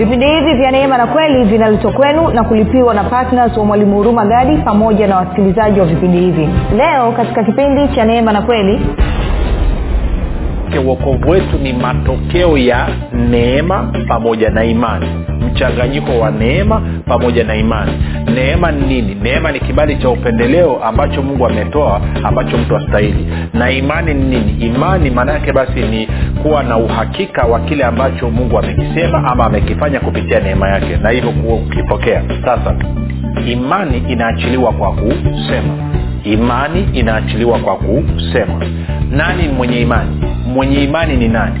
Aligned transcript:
vipindi 0.00 0.26
hivi 0.26 0.54
vya 0.54 0.70
neema 0.70 0.98
na 0.98 1.06
kweli 1.06 1.44
vinaletwa 1.44 1.92
kwenu 1.92 2.28
na 2.30 2.44
kulipiwa 2.44 2.94
na 2.94 3.04
ptns 3.04 3.56
wa 3.56 3.64
mwalimu 3.64 3.96
huruma 3.96 4.24
gadi 4.26 4.56
pamoja 4.56 5.06
na 5.06 5.16
wasikilizaji 5.16 5.80
wa 5.80 5.86
vipindi 5.86 6.18
hivi. 6.18 6.48
Leo 6.76 7.12
katika 7.12 7.44
kipindi 7.44 7.88
cha 7.88 8.04
neema 8.04 8.32
na 8.32 8.42
kweli 8.42 8.80
uokovu 10.86 11.30
wetu 11.30 11.58
ni 11.58 11.72
matokeo 11.72 12.58
ya 12.58 12.88
neema 13.30 13.92
pamoja 14.08 14.50
na 14.50 14.64
imani 14.64 15.06
mchanganyiko 15.52 16.18
wa 16.18 16.30
neema 16.30 16.82
pamoja 17.06 17.44
na 17.44 17.56
imani. 17.56 17.92
Neema 18.34 18.72
ni 18.72 18.86
nini? 18.86 19.14
Neema 19.22 19.52
ni 19.52 19.60
kibali 19.60 19.96
cha 19.96 20.08
upendeleo 20.08 20.84
ambacho 20.84 21.22
mungu 21.22 21.46
ametoa 21.46 22.00
ambacho 22.24 22.58
mtu 22.58 22.76
astahili. 22.76 23.26
Na 23.54 23.70
imani 23.70 24.14
ni 24.14 24.24
nini? 24.38 24.66
Imani 24.66 25.10
maana 25.10 25.32
yake 25.32 25.52
basi 25.52 25.80
ni 25.80 26.08
kuwa 26.42 26.62
na 26.62 26.76
uhakika 26.76 27.42
wa 27.42 27.60
kile 27.60 27.84
ambacho 27.84 28.30
mungu 28.30 28.58
amekisema 28.58 29.24
ama 29.30 29.44
amekifanya 29.46 30.00
kupitia 30.00 30.40
neema 30.40 30.68
yake. 30.68 30.96
Na 30.96 31.10
hivyo 31.10 31.30
kukipokea 31.30 32.22
sasa 32.44 32.74
imani 33.46 34.02
inaachiliwa 34.08 34.72
kwa 34.72 34.92
kusema. 34.92 35.74
Imani 36.24 36.88
inaachiliwa 36.92 37.58
kwa 37.58 37.76
kusema. 37.76 38.60
Nani 39.10 39.48
mwenye 39.48 39.80
imani? 39.80 40.10
Mwenye 40.46 40.84
imani 40.84 41.16
ni 41.16 41.28
nani 41.28 41.60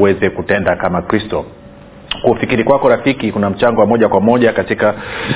kutenda 0.29 0.75
kama 0.75 1.01
kristo 1.01 1.45
kufikiri 2.21 2.63
kwako 2.63 2.89
rafiki 2.89 3.31
kuna 3.31 3.49
mchango 3.49 3.81
wa 3.81 3.87
moja 3.87 4.07
kwa 4.09 4.21
moja 4.21 4.53
katika 4.53 4.93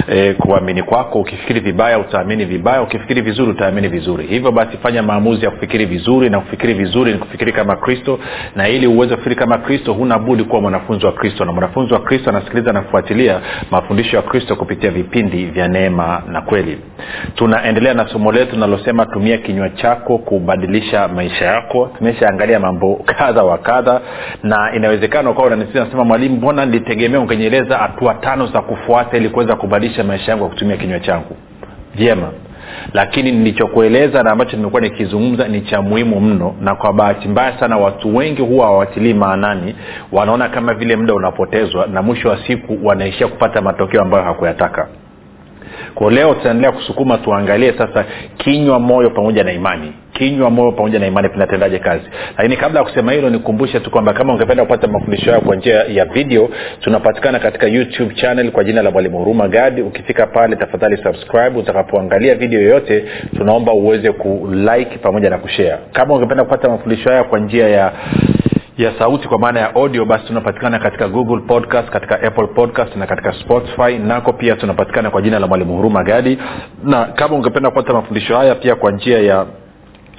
eh, 0.08 0.36
kuamini 0.36 0.84
kwako. 0.84 1.20
Ukifikiri 1.20 1.60
vibaya 1.60 2.00
utaamini 2.00 2.46
vibaya. 2.46 2.82
Ukifikiri 2.82 3.22
vizuri 3.22 3.52
utaamini 3.52 3.88
vizuri. 3.88 4.28
Hivyo 4.28 4.52
basi 4.52 4.78
fanya 4.78 5.04
maamuzi 5.04 5.46
ya 5.46 5.52
kufikiri 5.52 5.86
vizuri 5.86 6.30
na 6.30 6.40
kufikiri 6.40 6.74
vizuri 6.74 7.12
ni 7.14 7.18
kufikiri 7.20 7.52
kama 7.52 7.76
kristo. 7.76 8.20
Na 8.56 8.68
ili 8.70 8.88
uweze 8.88 9.16
kufikiri 9.16 9.36
kama 9.36 9.58
kristo 9.58 9.94
huna 9.94 10.20
budi 10.20 10.44
kuwa 10.44 10.62
mwanafunzi 10.62 11.06
wa 11.06 11.12
kristo. 11.12 11.46
Na 11.46 11.52
mwanafunzi 11.52 11.94
wa 11.94 12.00
kristo 12.00 12.30
anasikiliza 12.30 12.74
na 12.74 12.82
kufuatilia 12.82 13.42
mafundisho 13.72 14.16
ya 14.18 14.22
kristo 14.22 14.56
kupitia 14.56 14.92
vipindi 14.92 15.46
vya 15.46 15.68
neema 15.68 16.24
na 16.28 16.42
kweli. 16.42 16.78
Tunaendelea 17.36 17.94
na 17.94 18.08
somo 18.08 18.32
letu 18.32 18.56
linalosema 18.56 19.06
tumia 19.06 19.38
kinywa 19.38 19.70
chako 19.70 20.18
kubadilisha 20.18 21.08
maisha 21.08 21.46
yako. 21.46 21.92
Tumeshaangalia 21.98 22.60
mambo 22.60 22.96
kadha 23.06 23.44
wa 23.44 23.58
kadha 23.58 24.02
na 24.44 24.72
inawezekana 24.76 25.30
ukawa 25.30 25.48
unasema 25.48 26.04
mwalimu 26.06 26.36
mbona 26.36 26.65
nilitegemea 26.66 27.20
ungenyeleza 27.20 27.78
hatua 27.78 28.14
tano 28.14 28.48
za 28.48 28.62
kufuata 28.62 29.18
ili 29.18 29.30
kuweza 29.30 29.56
kubadilisha 29.56 30.04
maisha 30.04 30.32
yangu 30.32 30.44
ya 30.44 30.50
kutumia 30.50 30.78
kinywa 30.78 31.00
changu. 31.00 31.36
Vyema. 31.96 32.32
Lakini 32.94 33.32
nilichokueleza 33.32 34.24
na 34.24 34.32
ambacho 34.32 34.58
nimekuwa 34.58 34.82
nikizungumza 34.82 35.48
ni 35.48 35.62
cha 35.62 35.82
muhimu 35.82 36.22
mno 36.22 36.56
na 36.62 36.76
kwa 36.76 36.94
bahati 36.94 37.28
mbaya 37.28 37.60
sana 37.60 37.78
watu 37.78 38.16
wengi 38.16 38.42
huwa 38.42 38.66
hawatilii 38.66 39.14
maanani 39.14 39.76
wanaona 40.12 40.50
kama 40.50 40.74
vile 40.74 40.96
muda 40.96 41.14
unapotezwa 41.14 41.88
na 41.88 42.02
mwisho 42.02 42.30
wa 42.30 42.38
siku 42.48 42.78
wanaishia 42.84 43.28
kupata 43.28 43.62
matokeo 43.62 44.02
ambayo 44.02 44.24
hakuyataka 44.24 44.88
kwa 45.96 46.12
leo 46.12 46.34
tutaendelea 46.34 46.72
kusukuma 46.72 47.18
tuangalie 47.18 47.74
sasa 47.78 48.06
kinywa 48.38 48.80
moyo 48.80 49.10
pamoja 49.10 49.44
na 49.44 49.52
imani. 49.52 49.94
Kinywa 50.14 50.50
moyo 50.50 50.72
pamoja 50.72 51.00
na 51.00 51.08
imani 51.08 51.28
vinatendaje 51.28 51.80
kazi? 51.80 52.04
Lakini 52.38 52.58
kabla 52.58 52.80
ya 52.80 52.86
kusema 52.86 53.12
hilo 53.12 53.30
nikumbushe 53.30 53.80
tu 53.80 53.92
kwamba 53.92 54.14
kama 54.14 54.34
ungependa 54.34 54.64
kupata 54.64 54.88
mafundisho 54.88 55.30
hayo 55.32 55.42
kwa 55.42 55.56
njia 55.56 55.84
ya 55.84 56.06
video 56.06 56.50
tunapatikana 56.82 57.40
katika 57.40 57.68
youtube 57.68 58.16
channel 58.16 58.52
kwa 58.52 58.64
jina 58.64 58.82
la 58.82 58.92
mwalimu 58.92 59.18
huruma 59.18 59.48
gadi. 59.48 59.82
Ukifika 59.82 60.28
pale 60.28 60.56
tafadhali 60.56 60.98
subscribe. 60.98 61.60
Utakapoangalia 61.60 62.36
video 62.36 62.62
yoyote 62.62 63.06
tunaomba 63.38 63.74
uweze 63.74 64.12
kulike 64.12 64.98
pamoja 64.98 65.30
na 65.30 65.38
kushare. 65.38 65.78
Kama 65.94 66.14
ungependa 66.14 66.44
kupata 66.44 66.70
mafundisho 66.70 67.10
haya 67.10 67.24
kwa 67.24 67.40
njia 67.40 67.68
ya 67.70 67.92
ya 68.78 68.94
sauti 69.00 69.28
kwa 69.28 69.40
maana 69.40 69.60
ya 69.60 69.76
audio 69.76 70.06
basi 70.06 70.26
tunapatikana 70.28 70.80
katika 70.80 71.08
google 71.08 71.42
podcast 71.48 71.90
katika 71.90 72.22
apple 72.22 72.48
podcast 72.48 72.96
na 72.96 73.08
katika 73.08 73.34
spotify. 73.34 73.98
Nako 73.98 74.34
pia 74.34 74.56
tunapatikana 74.56 75.10
kwa 75.10 75.22
jina 75.22 75.40
la 75.40 75.48
mwalimu 75.48 75.76
huruma 75.76 76.04
gadi. 76.04 76.38
Na 76.84 77.06
kama 77.06 77.36
ungependa 77.36 77.70
kupata 77.70 77.94
mafundisho 77.94 78.38
haya 78.38 78.56
pia 78.56 78.76
kwa 78.76 78.92
njia 78.92 79.20
ya 79.20 79.46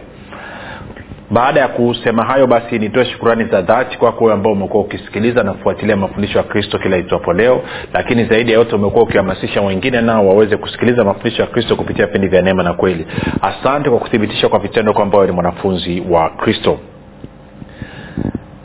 baada 1.32 1.60
ya 1.60 1.68
kusema 1.68 2.24
hayo 2.24 2.48
basi 2.48 2.80
nitoe 2.80 3.06
shukurani 3.06 3.46
za 3.46 3.62
dhati 3.62 3.98
kwako 3.98 4.24
wewe 4.24 4.34
ambao 4.34 4.52
umekuwa 4.54 4.84
ukisikiliza 4.84 5.44
na 5.44 5.54
kufuatilia 5.54 5.96
mafundisho 5.96 6.38
ya 6.38 6.44
kristo 6.44 6.80
kila 6.80 6.98
itwapo 6.98 7.34
leo. 7.34 7.62
Lakini 7.94 8.26
zaidi 8.26 8.52
ya 8.52 8.58
yote 8.58 8.76
umekuwa 8.76 9.04
ukihamasisha 9.04 9.62
wengine 9.62 10.02
nao 10.02 10.28
waweze 10.28 10.58
kusikiliza 10.58 11.04
mafundisho 11.04 11.42
ya 11.42 11.48
kristo 11.48 11.76
kupitia 11.76 12.06
vipindi 12.06 12.28
vya 12.28 12.42
neema 12.42 12.64
na 12.64 12.74
kweli. 12.74 13.08
Asante 13.42 13.90
kwa 13.90 14.00
kuthibitisha 14.00 14.50
kwa 14.50 14.60
vitendo 14.60 14.94
kwamba 14.94 15.18
wewe 15.18 15.28
ni 15.30 15.34
mwanafunzi 15.36 16.04
wa 16.10 16.30
kristo 16.30 16.80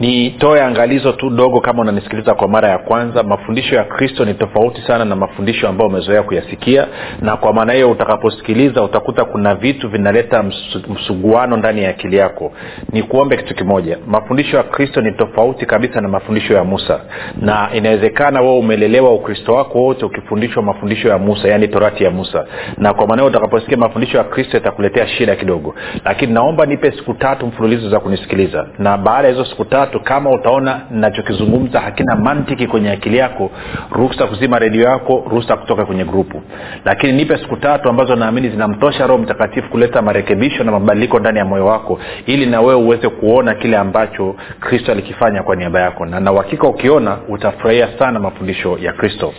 nitoe 0.01 0.63
angalizo 0.63 1.13
tu 1.13 1.31
dogo 1.31 1.61
kama 1.61 1.83
unanisikiliza 1.83 2.35
kwa 2.35 2.49
mara 2.49 2.69
ya 2.69 2.79
kwanza. 2.79 3.23
Mafundisho 3.23 3.75
ya 3.77 3.85
kristo 3.85 4.25
ni 4.25 4.35
tofauti 4.35 4.81
sana 4.87 5.05
na 5.05 5.17
mafundisho 5.17 5.69
ambayo 5.69 5.91
umezoea 5.91 6.23
kuyasikia. 6.23 6.87
Na 7.21 7.37
kwa 7.37 7.53
maana 7.53 7.73
hiyo 7.73 7.91
utakaposikiliza 7.91 8.83
utakuta 8.83 9.25
kuna 9.25 9.55
vitu 9.55 9.89
vinaleta 9.89 10.45
msuguano 10.89 11.57
ndani 11.57 11.83
ya 11.83 11.91
akili 11.91 12.17
yako. 12.17 12.53
Ni 12.93 13.03
kuombe 13.03 13.37
kitu 13.37 13.55
kimoja. 13.55 13.99
Mafundisho 14.07 14.57
ya 14.57 14.63
kristo 14.63 15.01
ni 15.01 15.13
tofauti 15.13 15.67
kabisa 15.67 16.01
na 16.01 16.09
mafundisho 16.09 16.55
ya 16.55 16.65
musa. 16.65 17.01
Na 17.41 17.69
inawezekana 17.75 18.41
wewe 18.41 18.59
umelelewa 18.59 19.13
ukristo 19.15 19.55
wako 19.55 19.79
wote 19.83 20.05
ukifundishwa 20.05 20.63
mafundisho 20.63 21.09
ya 21.09 21.19
musa 21.19 21.49
yaani 21.49 21.69
torati 21.69 22.05
ya 22.05 22.11
musa. 22.11 22.47
Na 22.79 22.95
kwa 22.95 23.07
maana 23.07 23.23
hiyo 23.23 23.31
utakaposikia 23.31 23.77
mafundisho 23.77 24.19
ya 24.19 24.25
kristo 24.25 24.57
yatakuletea 24.57 25.07
shida 25.09 25.37
kidogo. 25.37 25.75
Lakini 26.05 26.33
naomba 26.33 26.67
nipe 26.67 26.91
siku 26.93 27.15
tatu 27.15 27.47
mfululizo 27.47 27.91
za 27.91 28.01
kunisikiliza. 28.01 28.67
Na 28.79 28.99
baada 28.99 29.29
ya 29.29 29.35
hizo 29.35 29.45
siku 29.45 29.65
tatu 29.65 29.90
tatu 29.91 30.05
kama 30.05 30.31
utaona 30.31 30.81
nachokizungumza 30.91 31.81
hakina 31.81 32.17
mantiki 32.17 32.67
kwenye 32.67 32.91
akili 32.91 33.17
yako 33.17 33.51
ruhusa 33.91 34.27
kuzima 34.27 34.59
redio 34.59 34.83
yako 34.85 35.25
ruhusa 35.31 35.57
kutoka 35.57 35.85
kwenye 35.87 36.05
grupu. 36.05 36.43
Lakini 36.85 37.13
nipe 37.13 37.39
siku 37.39 37.57
tatu 37.57 37.89
ambazo 37.89 38.17
naamini 38.17 38.49
zinamtosha 38.49 39.07
roho 39.07 39.23
mtakatifu 39.23 39.69
kuleta 39.71 40.03
marekebisho 40.03 40.65
na 40.65 40.73
mabadiliko 40.73 41.19
ndani 41.19 41.39
ya 41.39 41.45
moyo 41.45 41.67
wako 41.67 41.99
ili 42.27 42.47
na 42.47 42.61
wewe 42.61 42.75
uweze 42.75 43.09
kuona 43.09 43.55
kile 43.55 43.77
ambacho 43.77 44.35
kristo 44.61 44.93
alikifanya 44.93 45.43
kwa 45.43 45.57
niaba 45.57 45.81
yako. 45.81 46.07
Na 46.07 46.21
na 46.21 46.33
uhakika 46.33 46.69
ukiona 46.69 47.17
utafurahia 47.29 47.89
sana 47.99 48.21
mafundisho 48.21 48.79
ya 48.79 48.93
kristo 48.93 49.33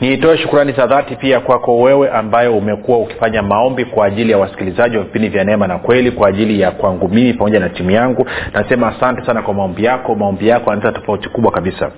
niitoe 0.00 0.38
shukurani 0.38 0.72
za 0.72 0.86
dhati 0.86 1.16
pia 1.16 1.40
kwako 1.40 1.78
wewe 1.80 2.10
ambaye 2.10 2.48
umekuwa 2.48 2.98
ukifanya 2.98 3.42
maombi 3.42 3.84
kwa 3.84 4.06
ajili 4.06 4.32
ya 4.32 4.38
wasikilizaji 4.38 4.96
wa 4.96 5.02
vipindi 5.02 5.28
vya 5.28 5.44
neema 5.44 5.66
na 5.66 5.78
kweli 5.78 6.10
kwa 6.10 6.28
ajili 6.28 6.60
ya 6.60 6.70
kwangu 6.70 7.08
mimi 7.08 7.32
pamoja 7.34 7.60
na 7.60 7.68
timu 7.68 7.90
yangu. 7.90 8.26
Nasema 8.54 8.96
asante 8.96 9.26
sana 9.26 9.42
kwa 9.42 9.54
maombi 9.54 9.84
yako. 9.84 10.14
Maombi 10.14 10.48
yako 10.48 10.70
yanaleta 10.70 11.00
tofauti 11.00 11.28
kubwa 11.28 11.52
kabisa 11.52 11.90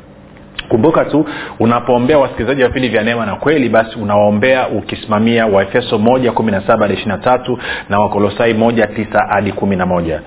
kumbuka 0.69 1.05
tu 1.05 1.27
unapoombea 1.59 2.19
wasikilizaji 2.19 2.63
wa 2.63 2.69
vipindi 2.69 2.89
vya 2.89 3.03
neema 3.03 3.27
na 3.27 3.37
kweli 3.37 3.69
basi 3.69 3.99
unawaombea 3.99 4.69
ukisimamia 4.69 5.47
waefeso 5.47 5.99
moja 5.99 6.33
kumi 6.33 6.53
na 7.89 8.01
wakolosai 8.01 8.55
moja 8.55 8.87
tisa 8.87 9.27
hadi 9.29 9.53
kumi 9.53 9.77
na 9.77 9.87
moja. 9.87 10.21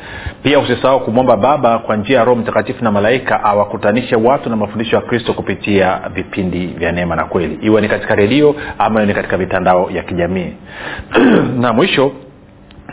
Pia 0.43 0.59
usisahau 0.59 0.99
kumwomba 0.99 1.37
baba 1.37 1.79
kwa 1.79 1.95
njia 1.97 2.17
ya 2.17 2.25
roho 2.25 2.41
mtakatifu 2.41 2.83
na 2.83 2.91
malaika 2.91 3.43
awakutanishe 3.43 4.15
watu 4.15 4.49
na 4.49 4.55
mafundisho 4.55 4.95
ya 4.95 5.01
kristo 5.01 5.33
kupitia 5.33 5.99
vipindi 6.13 6.67
vya 6.67 6.91
neema 6.91 7.15
na 7.15 7.25
kweli. 7.25 7.59
Iwe 7.61 7.81
ni 7.81 7.87
katika 7.87 8.15
redio 8.15 8.55
ama 8.77 9.05
ni 9.05 9.13
katika 9.13 9.37
mitandao 9.37 9.89
ya 9.91 10.03
kijamii. 10.03 10.53
Na 11.61 11.73
mwisho 11.73 12.11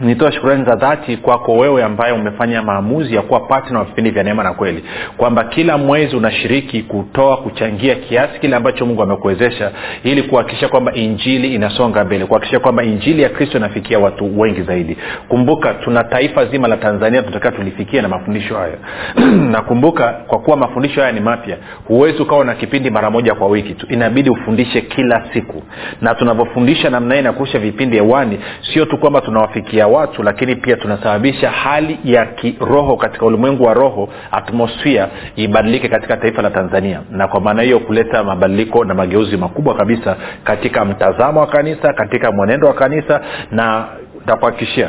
nitoa 0.00 0.32
shukurani 0.32 0.64
za 0.64 0.76
dhati 0.76 1.16
kwako 1.16 1.52
wewe 1.56 1.84
ambaye 1.84 2.12
umefanya 2.12 2.62
maamuzi 2.62 3.14
ya 3.14 3.22
kuwa 3.22 3.40
patna 3.40 3.78
wa 3.78 3.84
vipindi 3.84 4.10
vya 4.10 4.22
neema 4.22 4.42
na 4.42 4.52
kweli. 4.52 4.84
Kwamba 5.16 5.44
kila 5.44 5.78
mwezi 5.78 6.16
unashiriki 6.16 6.82
kutoa 6.82 7.36
kuchangia 7.36 7.94
kiasi 7.94 8.40
kile 8.40 8.56
ambacho 8.56 8.86
mungu 8.86 9.02
amekuwezesha 9.02 9.70
ili 10.04 10.22
kuhakikisha 10.22 10.68
kwamba 10.68 10.92
injili 10.94 11.54
inasonga 11.54 12.04
mbele 12.04 12.26
kuhakikisha 12.26 12.60
kwamba 12.60 12.82
injili 12.84 13.22
ya 13.22 13.28
kristo 13.28 13.58
inafikia 13.58 13.98
watu 13.98 14.40
wengi 14.40 14.62
zaidi. 14.62 14.96
Kumbuka 15.28 15.74
tuna 15.74 16.04
taifa 16.04 16.46
zima 16.46 16.68
la 16.68 16.76
tanzania 16.76 17.20
tunatakiwa 17.22 17.52
tulifikie 17.52 18.02
na 18.02 18.08
mafundisho 18.08 18.56
haya. 18.56 18.76
Nakumbuka 19.52 20.08
kwa 20.26 20.38
kuwa 20.38 20.56
mafundisho 20.56 21.00
haya 21.00 21.12
ni 21.12 21.20
mapya 21.20 21.56
huwezi 21.88 22.22
ukawa 22.22 22.44
na 22.44 22.54
kipindi 22.54 22.90
mara 22.90 23.10
moja 23.10 23.34
kwa 23.34 23.48
wiki 23.48 23.74
tu. 23.74 23.86
Inabidi 23.90 24.30
ufundishe 24.30 24.80
kila 24.80 25.24
siku. 25.32 25.62
Na 26.00 26.14
tunavyofundisha 26.14 26.90
namna 26.90 27.14
hii 27.14 27.22
na 27.22 27.32
kurusha 27.32 27.58
vipindi 27.58 27.96
hewani 27.96 28.38
sio 28.72 28.84
tu 28.84 28.98
kwamba 28.98 29.20
tunawafikia 29.20 29.89
watu 29.90 30.22
lakini 30.22 30.56
pia 30.56 30.76
tunasababisha 30.76 31.50
hali 31.50 31.98
ya 32.04 32.26
kiroho 32.26 32.96
katika 32.96 33.26
ulimwengu 33.26 33.64
wa 33.64 33.74
roho 33.74 34.08
atmosfia 34.30 35.08
ibadilike 35.36 35.88
katika 35.88 36.16
taifa 36.16 36.42
la 36.42 36.50
tanzania. 36.50 37.00
Na 37.10 37.28
kwa 37.28 37.40
maana 37.40 37.62
hiyo 37.62 37.78
kuleta 37.80 38.24
mabadiliko 38.24 38.84
na 38.84 38.94
mageuzi 38.94 39.36
makubwa 39.36 39.74
kabisa 39.74 40.16
katika 40.44 40.84
mtazamo 40.84 41.40
wa 41.40 41.46
kanisa 41.46 41.92
katika 41.92 42.32
mwenendo 42.32 42.66
wa 42.68 42.74
kanisa 42.74 43.20
na 43.50 43.84
takuhakikishia 44.26 44.88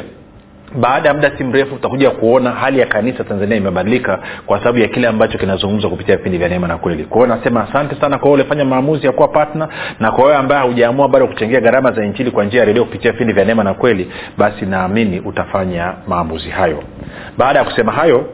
baada 0.75 1.07
ya 1.09 1.13
muda 1.13 1.31
si 1.37 1.43
mrefu 1.43 1.75
utakuja 1.75 2.11
kuona 2.11 2.51
hali 2.51 2.79
ya 2.79 2.85
kanisa 2.85 3.23
tanzania 3.23 3.57
imebadilika 3.57 4.19
kwa 4.45 4.59
sababu 4.59 4.77
ya 4.79 4.87
kile 4.87 5.07
ambacho 5.07 5.37
kinazungumzwa 5.37 5.89
kupitia 5.89 6.17
vipindi 6.17 6.37
vya 6.37 6.49
neema 6.49 6.67
na 6.67 6.77
kweli. 6.77 7.03
Kwao 7.03 7.27
nasema 7.27 7.69
asante 7.69 7.95
sana 8.01 8.17
kwa 8.17 8.31
ulifanya 8.31 8.65
maamuzi 8.65 9.05
ya 9.05 9.11
kuwa 9.11 9.27
patna 9.27 9.67
na 9.99 10.11
kwa 10.11 10.23
wewe 10.23 10.37
ambaye 10.37 10.61
haujaamua 10.61 11.07
bado 11.07 11.27
kuchangia 11.27 11.61
gharama 11.61 11.91
za 11.91 12.05
injili 12.05 12.31
kwa 12.31 12.43
njia 12.43 12.59
ya 12.59 12.65
redio 12.65 12.85
kupitia 12.85 13.11
vipindi 13.11 13.33
vya 13.33 13.45
neema 13.45 13.63
na 13.63 13.73
kweli 13.73 14.11
basi 14.37 14.65
naamini 14.65 15.19
utafanya 15.19 15.93
maamuzi 16.07 16.49
hayo. 16.49 16.83
Baada 17.37 17.59
ya 17.59 17.65
kusema 17.65 17.91
hayo 17.91 18.25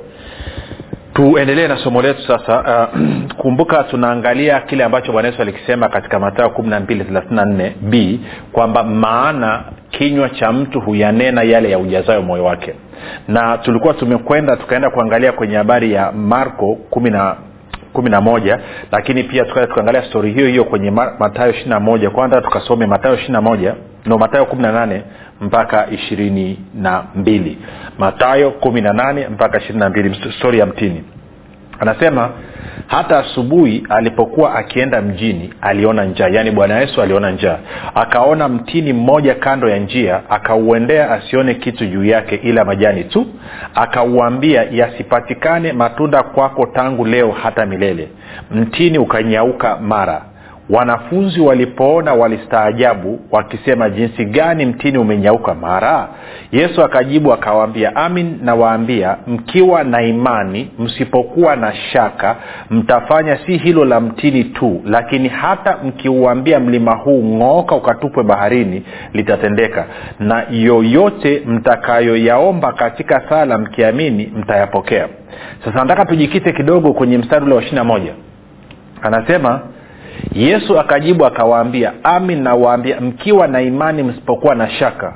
tuendelee 1.18 1.68
na 1.68 1.78
somo 1.78 2.02
letu 2.02 2.22
sasa 2.22 2.62
uh, 2.94 3.02
kumbuka 3.42 3.84
tunaangalia 3.84 4.60
kile 4.60 4.84
ambacho 4.84 5.12
bwana 5.12 5.28
yesu 5.28 5.42
alikisema 5.42 5.90
katika 5.90 6.19
matayo 6.19 6.50
kumi 6.50 6.69
na 6.69 6.80
mbili 6.80 7.04
thelathina 7.04 7.46
nne 7.46 7.75
b 7.81 8.19
kwamba 8.52 8.84
maana 8.84 9.64
kinywa 9.90 10.30
cha 10.30 10.52
mtu 10.52 10.81
huyanena 10.81 11.44
yale 11.44 11.72
ya 11.72 11.80
ujazayo 11.80 12.22
moyo 12.22 12.44
wake. 12.44 12.74
Na 13.28 13.58
tulikuwa 13.58 13.94
tumekwenda 13.94 14.56
tukaenda 14.56 14.90
kuangalia 14.90 15.31
kwenye 15.31 15.56
habari 15.56 15.94
ya 15.94 16.12
marko 16.12 16.75
kumi 16.90 17.10
na 17.10 17.36
kumi 17.94 18.10
na 18.10 18.22
moja 18.22 18.60
lakini 18.92 19.24
pia 19.24 19.46
tukaangalia 19.46 20.04
stori 20.04 20.34
hiyo 20.34 20.48
hiyo 20.48 20.64
kwenye 20.64 20.92
matayo 20.92 21.52
ishiri 21.52 21.69
na 21.69 21.80
moja. 21.80 22.10
Kwanza 22.10 22.42
tukasome 22.42 22.86
matayo 22.86 23.16
ishiri 23.16 23.42
moja 23.42 23.75
no 24.07 24.18
matayo 24.18 24.45
kumi 24.45 24.62
na 24.62 24.71
nane 24.71 25.04
mpaka 25.42 25.88
ishirini 25.92 26.59
na 26.75 27.04
mbili. 27.15 27.57
Matayo 27.98 28.51
kumi 28.51 28.81
na 28.81 28.94
nane 28.94 29.27
mpaka 29.27 29.57
ishirini 29.57 29.80
na 29.80 29.89
mbili 29.89 30.31
stori 30.39 30.59
ya 30.59 30.65
mtini. 30.65 31.04
Anasema 31.80 32.30
hata 32.88 33.19
asubuhi 33.19 33.83
alipokuwa 33.89 34.56
akienda 34.56 35.01
mjini 35.01 35.54
aliona 35.62 36.06
njaa. 36.06 36.27
Yaani 36.27 36.51
bwana 36.51 36.80
yesu 36.80 37.01
aliona 37.01 37.31
njaa. 37.31 37.57
Akaona 37.95 38.48
mtini 38.48 38.94
mmoja 38.94 39.36
kando 39.36 39.69
ya 39.69 39.77
njia 39.77 40.21
akauendea 40.30 41.12
asione 41.12 41.54
kitu 41.54 41.86
juu 41.86 42.06
yake 42.06 42.36
ila 42.36 42.65
majani 42.65 43.04
tu. 43.04 43.25
Akauambia 43.75 44.63
yasipatikane 44.71 45.74
matunda 45.74 46.24
kwako 46.24 46.65
tangu 46.65 47.06
leo 47.06 47.31
hata 47.31 47.65
milele. 47.65 48.07
Mtini 48.51 48.98
ukanyauka 48.98 49.77
mara 49.77 50.21
wanafunzi 50.69 51.42
walipoona 51.42 52.14
walistaajabu 52.14 53.19
wakisema 53.31 53.90
jinsi 53.90 54.25
gani 54.25 54.66
mtini 54.66 54.98
umenyauka 54.98 55.54
mara? 55.56 56.08
Yesu 56.52 56.84
akajibu 56.84 57.34
akawaambia 57.34 57.96
amin 57.96 58.40
nawaambia 58.44 59.18
mkiwa 59.28 59.84
na 59.84 60.02
imani 60.02 60.72
msipokuwa 60.80 61.56
na 61.56 61.74
shaka 61.75 62.36
mtafanya 62.69 63.38
si 63.46 63.58
hilo 63.58 63.86
la 63.86 64.00
mtini 64.00 64.44
tu 64.44 64.81
lakini 64.86 65.30
hata 65.30 65.78
mkiuambia 65.84 66.60
mlima 66.60 66.96
huu 66.96 67.24
ng'ooka 67.38 67.75
ukatupwe 67.75 68.24
baharini 68.24 68.84
litatendeka. 69.14 69.86
Na 70.19 70.46
yoyote 70.52 71.44
mtakayoyaomba 71.46 72.74
katika 72.74 73.22
sala 73.30 73.58
mkiamini 73.58 74.34
mtayapokea. 74.38 75.08
Sasa 75.66 75.80
nataka 75.80 76.06
tujikite 76.06 76.52
kidogo 76.54 76.94
kwenye 76.94 77.18
mstari 77.18 77.46
ule 77.46 77.56
wa 77.56 77.62
ishiri 77.62 77.75
na 77.75 77.84
moja. 77.84 78.14
Anasema 79.02 79.62
yesu 80.34 80.80
akajibu 80.80 81.25
akawaambia 81.25 81.94
amin 82.04 82.44
nawaambia 82.44 83.02
mkiwa 83.02 83.48
na 83.48 83.62
imani 83.62 84.04
msipokuwa 84.04 84.56
na 84.56 84.69
shaka 84.69 85.14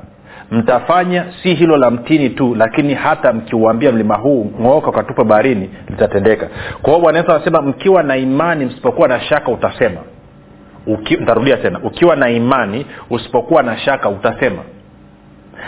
mtafanya 0.52 1.26
si 1.44 1.54
hilo 1.54 1.78
la 1.78 1.92
mtini 1.92 2.30
tu 2.30 2.56
lakini 2.56 2.94
hata 2.94 3.34
mkiuambia 3.34 3.92
mlima 3.92 4.16
huu 4.16 4.52
ng'ooka 4.62 4.88
ukatupa 4.90 5.24
baharini 5.24 5.70
litatendeka. 5.90 6.48
Kwa 6.82 6.90
hiyo 6.94 7.04
bwana 7.04 7.20
yesu 7.20 7.32
anasema 7.32 7.62
mkiwa 7.62 8.04
na 8.04 8.18
imani 8.18 8.66
msipokuwa 8.66 9.08
na 9.08 9.20
shaka 9.20 9.52
utasema. 9.52 9.98
Uki, 10.88 11.18
ntarudia 11.18 11.58
tena 11.58 11.80
ukiwa 11.84 12.16
na 12.16 12.30
imani 12.30 12.86
usipokuwa 13.10 13.64
na 13.64 13.78
shaka 13.78 14.10
utasema. 14.10 14.62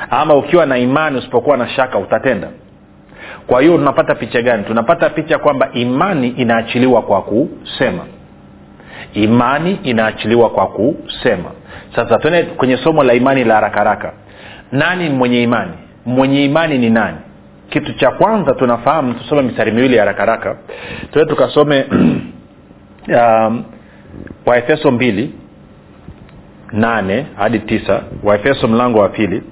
Ama 0.10 0.36
ukiwa 0.36 0.66
na 0.66 0.78
imani 0.78 1.18
usipokuwa 1.18 1.58
na 1.58 1.68
shaka 1.70 1.98
utatenda. 2.00 2.48
Kwa 3.48 3.62
hiyo 3.62 3.78
tunapata 3.78 4.16
picha 4.16 4.42
gani? 4.42 4.64
Tunapata 4.64 5.10
picha 5.10 5.38
kwamba 5.40 5.70
imani 5.74 6.28
inaachiliwa 6.28 7.02
kwa 7.02 7.22
kusema 7.22 8.04
imani 9.14 9.80
inaachiliwa 9.84 10.50
kwa 10.50 10.68
kusema. 10.68 11.52
Sasa 11.96 12.18
tuende 12.18 12.44
kwenye 12.44 12.78
somo 12.78 13.04
la 13.04 13.14
imani 13.14 13.44
la 13.44 13.56
haraka 13.56 13.78
haraka. 13.78 14.14
Nani 14.72 15.10
mwenye 15.10 15.44
imani? 15.44 15.72
Mwenye 16.06 16.46
imani 16.46 16.78
ni 16.78 16.90
nani? 16.90 17.18
Kitu 17.70 17.94
cha 17.94 18.12
kwanza 18.12 18.54
tunafahamu 18.54 19.14
tusome 19.14 19.42
mistari 19.42 19.72
miwili 19.72 19.96
ya 19.96 20.02
haraka 20.02 20.20
haraka. 20.20 20.58
Tuende 21.12 21.30
tukasome 21.34 21.86
um, 23.18 23.64
waefeso 24.46 24.92
mbili 24.92 25.34
nane 26.72 27.26
hadi 27.38 27.60
tisa. 27.60 28.02
Waefeso 28.24 28.68
mlango 28.68 29.00
wa 29.00 29.10
pili 29.10 29.44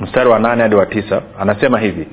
mstari 0.00 0.28
wa 0.30 0.38
nane 0.38 0.62
hadi 0.62 0.74
wa 0.74 0.86
tisa. 0.86 1.22
Anasema 1.40 1.78
hivi 1.78 2.06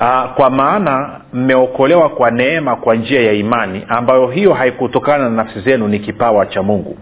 uh, 0.00 0.32
kwa 0.34 0.50
maana 0.50 1.20
mmeokolewa 1.32 2.08
kwa 2.08 2.30
neema 2.30 2.76
kwa 2.76 2.94
njia 2.94 3.20
ya 3.22 3.32
imani 3.32 3.82
ambayo 3.88 4.26
hiyo 4.26 4.54
haikutokana 4.54 5.24
na 5.24 5.30
nafsi 5.30 5.60
zenu 5.60 5.88
ni 5.88 5.98
kipawa 5.98 6.46
cha 6.46 6.62
mungu. 6.62 6.96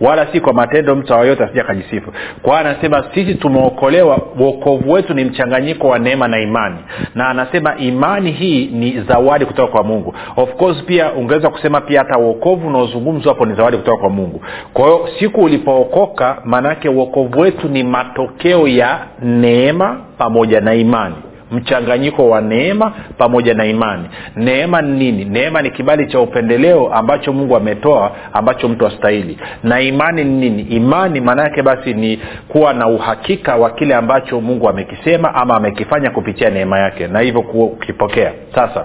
Wala 0.00 0.26
si 0.32 0.40
kwa 0.40 0.52
matendo 0.52 0.94
mtu 0.96 1.14
awayote 1.14 1.44
asija 1.44 1.60
akajisifu. 1.62 2.12
Kwa 2.42 2.60
anasema 2.60 3.04
sisi 3.14 3.34
tumeokolewa 3.34 4.18
uokovu 4.40 4.92
wetu 4.92 5.14
ni 5.14 5.24
mchanganyiko 5.24 5.88
wa 5.88 5.98
neema 5.98 6.28
na 6.28 6.40
imani. 6.40 6.76
Na 7.14 7.28
anasema 7.28 7.76
imani 7.76 8.32
hii 8.32 8.66
ni 8.66 9.00
zawadi 9.08 9.46
kutoka 9.46 9.72
kwa 9.72 9.82
mungu. 9.84 10.14
Of 10.36 10.54
course 10.54 10.82
pia 10.84 11.12
ungeweza 11.12 11.50
kusema 11.50 11.80
pia 11.80 11.98
hata 11.98 12.18
uokovu 12.18 12.68
unaozungumzwa 12.68 13.32
hapo 13.32 13.46
ni 13.46 13.54
zawadi 13.54 13.76
kutoka 13.76 13.98
kwa 14.00 14.10
mungu. 14.10 14.42
Kwa 14.72 14.84
hiyo 14.84 15.08
siku 15.18 15.40
ulipookoka 15.40 16.38
maanaake 16.44 16.88
uokovu 16.88 17.40
wetu 17.40 17.68
ni 17.68 17.82
matokeo 17.82 18.68
ya 18.68 18.98
neema 19.22 20.00
pamoja 20.18 20.60
na 20.60 20.74
imani 20.74 21.14
mchanganyiko 21.50 22.28
wa 22.28 22.40
neema 22.40 22.92
pamoja 23.18 23.54
na 23.54 23.66
imani. 23.66 24.04
Neema 24.36 24.82
ni 24.82 24.92
nini? 24.98 25.24
Neema 25.24 25.62
ni 25.62 25.70
kibali 25.70 26.06
cha 26.06 26.20
upendeleo 26.20 26.94
ambacho 26.94 27.32
mungu 27.32 27.56
ametoa 27.56 28.12
ambacho 28.32 28.68
mtu 28.68 28.86
astahili. 28.86 29.38
Na 29.62 29.80
imani 29.80 30.24
ni 30.24 30.50
nini? 30.50 30.62
Imani 30.62 31.20
maana 31.20 31.42
yake 31.42 31.62
basi 31.62 31.94
ni 31.94 32.20
kuwa 32.48 32.72
na 32.72 32.88
uhakika 32.88 33.56
wa 33.56 33.70
kile 33.70 33.94
ambacho 33.94 34.40
mungu 34.40 34.68
amekisema 34.68 35.34
ama 35.34 35.56
amekifanya 35.56 36.10
kupitia 36.10 36.50
neema 36.50 36.78
yake. 36.78 37.06
Na 37.06 37.20
hivyo 37.20 37.42
kukipokea. 37.42 38.32
Sasa 38.54 38.84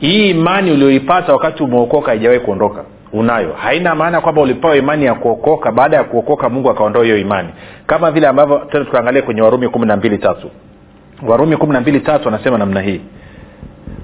hii 0.00 0.30
imani 0.30 0.72
ulioipata 0.72 1.32
wakati 1.32 1.62
umeokoka 1.62 2.06
haijawahi 2.10 2.40
kuondoka. 2.40 2.84
Unayo. 3.12 3.52
Haina 3.52 3.94
maana 3.94 4.20
kwamba 4.20 4.40
ulipewa 4.42 4.76
imani 4.76 5.04
ya 5.04 5.14
kuokoka. 5.14 5.72
Baada 5.72 5.96
ya 5.96 6.04
kuokoka 6.04 6.48
mungu 6.48 6.70
akaondoa 6.70 7.04
hiyo 7.04 7.18
imani. 7.18 7.48
Kama 7.86 8.10
vile 8.10 8.26
ambavyo 8.26 8.58
tukaangalia 8.58 9.22
kwenye 9.22 9.42
warumi 9.42 9.68
kumi 9.68 9.86
na 9.86 9.96
mbili 9.96 10.18
tatu 10.18 10.50
warumi 11.22 11.56
kumi 11.56 11.72
na 11.72 11.80
mbili 11.80 12.00
tatu 12.00 12.28
anasema 12.28 12.58
namna 12.58 12.80
hii. 12.80 13.00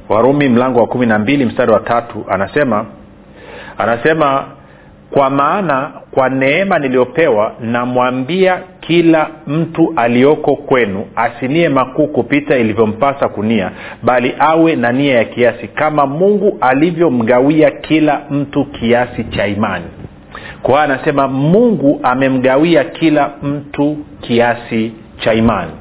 Warumi 0.09 0.49
mlango 0.49 0.81
wa 0.81 0.87
kumi 0.87 1.07
na 1.07 1.19
mbili 1.19 1.45
mstari 1.45 1.73
wa 1.73 1.81
tatu 1.81 2.25
anasema 2.29 2.87
anasema 3.79 4.45
kwa 5.11 5.31
maana 5.31 5.91
kwa 6.11 6.29
neema 6.29 6.79
niliyopewa 6.79 7.53
namwambia 7.61 8.61
kila 8.81 9.29
mtu 9.47 9.93
aliyoko 9.97 10.57
kwenu 10.57 11.07
asinie 11.17 11.69
makuu 11.69 12.07
kupita 12.07 12.57
ilivyompasa 12.59 13.29
kunia 13.29 13.71
bali 14.03 14.35
awe 14.39 14.77
na 14.77 14.93
nia 14.93 15.15
ya 15.15 15.25
kiasi 15.25 15.69
kama 15.69 16.07
mungu 16.07 16.59
alivyomgawia 16.61 17.71
kila 17.71 18.21
mtu 18.31 18.65
kiasi 18.65 19.25
cha 19.25 19.47
imani. 19.47 19.85
Kwa 20.63 20.71
hiyo 20.75 20.95
anasema 20.95 21.29
mungu 21.29 22.01
amemgawia 22.03 22.85
kila 22.85 23.31
mtu 23.43 23.97
kiasi 24.21 24.93
cha 25.19 25.35
imani 25.35 25.73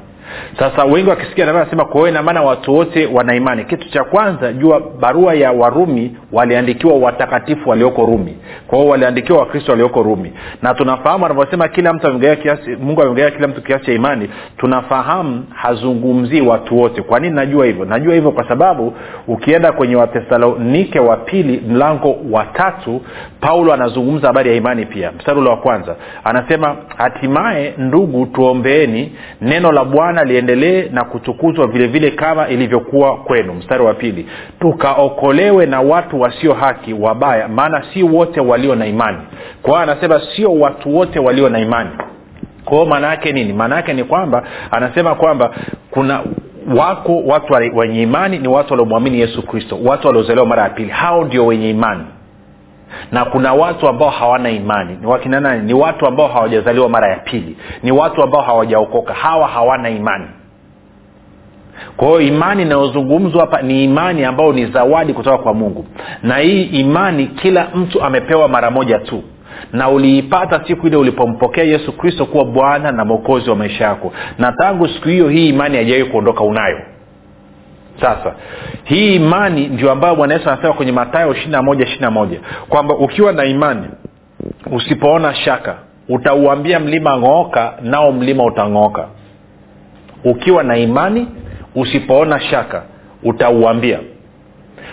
sasa 0.58 0.84
wengi 0.84 1.10
wakisikia 1.10 1.52
nasema 1.52 1.84
kwa 1.84 2.08
hiyo 2.08 2.20
watu 2.44 2.74
wote 2.74 3.06
wana 3.06 3.34
imani. 3.34 3.64
Kitu 3.64 3.90
cha 3.90 4.04
kwanza 4.04 4.52
jua 4.52 4.80
barua 5.00 5.34
ya 5.34 5.52
warumi 5.52 6.16
waliandikiwa 6.32 6.94
watakatifu 6.94 7.70
walioko 7.70 8.06
rumi. 8.06 8.36
Kwa 8.66 8.78
hiyo 8.78 8.90
waliandikiwa 8.90 9.38
wakristo 9.38 9.72
walioko 9.72 10.02
rumi. 10.02 10.32
Na 10.62 10.74
tunafahamu 10.74 11.26
anavyosema 11.26 11.68
kila 11.68 11.92
mtu 11.92 12.18
kiasi 12.18 12.70
mungu 12.76 13.02
amegawia 13.02 13.30
kila 13.30 13.48
mtu 13.48 13.62
kiasi 13.62 13.84
cha 13.84 13.92
imani. 13.92 14.30
Tunafahamu 14.56 15.44
hazungumzii 15.54 16.40
watu 16.40 16.78
wote. 16.78 17.02
Kwa 17.02 17.20
nini 17.20 17.34
najua 17.34 17.66
hivyo? 17.66 17.84
Najua 17.84 18.14
hivyo 18.14 18.30
kwa 18.30 18.48
sababu 18.48 18.94
ukienda 19.28 19.72
kwenye 19.72 19.96
wathesalonike 19.96 21.00
wa 21.00 21.16
pili 21.16 21.62
mlango 21.68 22.16
wa 22.30 22.44
tatu 22.44 23.00
paulo 23.40 23.72
anazungumza 23.72 24.26
habari 24.26 24.50
ya 24.50 24.56
imani 24.56 24.86
pia. 24.86 25.12
Mstari 25.12 25.38
ule 25.40 25.50
wa 25.50 25.56
kwanza. 25.56 25.96
Anasema 26.24 26.76
hatimaye 26.96 27.74
ndugu 27.78 28.26
tuombeeni 28.26 29.12
neno 29.40 29.72
la 29.72 29.84
bwana 29.84 30.21
liendelee 30.24 30.88
na 30.92 31.04
kutukuzwa 31.04 31.66
vile 31.66 31.86
vile 31.86 32.10
kama 32.10 32.48
ilivyokuwa 32.48 33.16
kwenu. 33.16 33.52
Mstari 33.54 33.82
wa 33.84 33.94
pili 33.94 34.26
tukaokolewe 34.60 35.66
na 35.66 35.80
watu 35.80 36.20
wasio 36.20 36.52
haki 36.54 36.92
wabaya 36.92 37.48
maana 37.48 37.84
si 37.94 38.02
wote 38.02 38.40
walio 38.40 38.74
na 38.74 38.86
imani. 38.86 39.18
Kwa 39.62 39.82
anasema 39.82 40.20
sio 40.36 40.52
watu 40.54 40.96
wote 40.96 41.18
walio 41.18 41.48
na 41.48 41.58
imani. 41.58 41.90
Kwao 42.64 42.84
maana 42.86 43.06
yake 43.08 43.32
nini? 43.32 43.52
Maana 43.52 43.76
yake 43.76 43.92
ni 43.92 44.04
kwamba 44.04 44.42
anasema 44.70 45.14
kwamba 45.14 45.50
kuna 45.90 46.20
wako 46.76 47.22
watu 47.26 47.52
wenye 47.74 48.02
imani 48.02 48.38
ni 48.38 48.48
watu 48.48 48.72
waliomwamini 48.72 49.20
yesu 49.20 49.42
kristo 49.46 49.78
watu 49.84 50.06
waliozaliwa 50.06 50.46
mara 50.46 50.62
ya 50.62 50.70
pili. 50.70 50.88
Hao 50.90 51.24
ndio 51.24 51.46
wenye 51.46 51.70
imani 51.70 52.04
na 53.12 53.24
kuna 53.24 53.52
watu 53.54 53.88
ambao 53.88 54.10
hawana 54.10 54.50
imani. 54.50 54.96
Ni 55.00 55.06
wakina 55.06 55.40
nani? 55.40 55.62
Ni 55.62 55.74
watu 55.74 56.06
ambao 56.06 56.28
hawajazaliwa 56.28 56.88
mara 56.88 57.08
ya 57.10 57.16
pili. 57.16 57.56
Ni 57.82 57.92
watu 57.92 58.22
ambao 58.22 58.42
hawajaokoka. 58.42 59.14
Hawa 59.14 59.48
hawana 59.48 59.90
imani. 59.90 60.26
Kwa 61.96 62.08
hiyo 62.08 62.20
imani 62.20 62.62
inayozungumzwa 62.62 63.40
hapa 63.40 63.62
ni 63.62 63.84
imani 63.84 64.24
ambayo 64.24 64.52
ni 64.52 64.66
zawadi 64.66 65.12
kutoka 65.14 65.38
kwa 65.38 65.54
mungu. 65.54 65.86
Na 66.22 66.36
hii 66.38 66.62
imani 66.62 67.26
kila 67.26 67.68
mtu 67.74 68.02
amepewa 68.02 68.48
mara 68.48 68.70
moja 68.70 68.98
tu. 68.98 69.22
Na 69.72 69.88
uliipata 69.88 70.60
siku 70.66 70.86
ile 70.86 70.96
ulipompokea 70.96 71.64
yesu 71.64 71.92
kristo 71.92 72.26
kuwa 72.26 72.44
bwana 72.44 72.92
na 72.92 73.04
mwokozi 73.04 73.50
wa 73.50 73.56
maisha 73.56 73.84
yako. 73.84 74.12
Na 74.38 74.52
tangu 74.52 74.88
siku 74.88 75.08
hiyo 75.08 75.28
hii 75.28 75.48
imani 75.48 75.76
haijawai 75.76 76.04
kuondoka 76.04 76.44
unayo 76.44 76.80
sasa. 78.02 78.34
Hii 78.84 79.14
imani 79.14 79.66
ndio 79.68 79.92
ambayo 79.92 80.16
bwana 80.16 80.34
yesu 80.34 80.50
anasema 80.50 80.72
kwenye 80.74 80.92
matayo 80.92 81.32
ishirina 81.34 81.62
moja 81.62 81.84
ishirina 81.84 82.10
moja 82.10 82.40
kwamba 82.68 82.94
ukiwa 82.96 83.32
na 83.32 83.44
imani 83.44 83.86
usipoona 84.72 85.34
shaka 85.34 85.74
utauambia 86.08 86.80
mlima 86.80 87.18
ng'ooka 87.18 87.74
nao 87.82 88.12
mlima 88.12 88.44
utang'ooka. 88.44 89.08
Ukiwa 90.24 90.62
na 90.62 90.76
imani 90.76 91.28
usipoona 91.74 92.40
shaka 92.40 92.82
utauambia. 93.22 93.98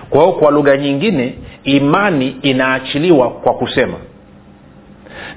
Kwa 0.09 0.21
hiyo 0.21 0.33
kwa 0.33 0.51
lugha 0.51 0.77
nyingine 0.77 1.33
imani 1.63 2.27
inaachiliwa 2.41 3.29
kwa 3.29 3.53
kusema. 3.53 3.97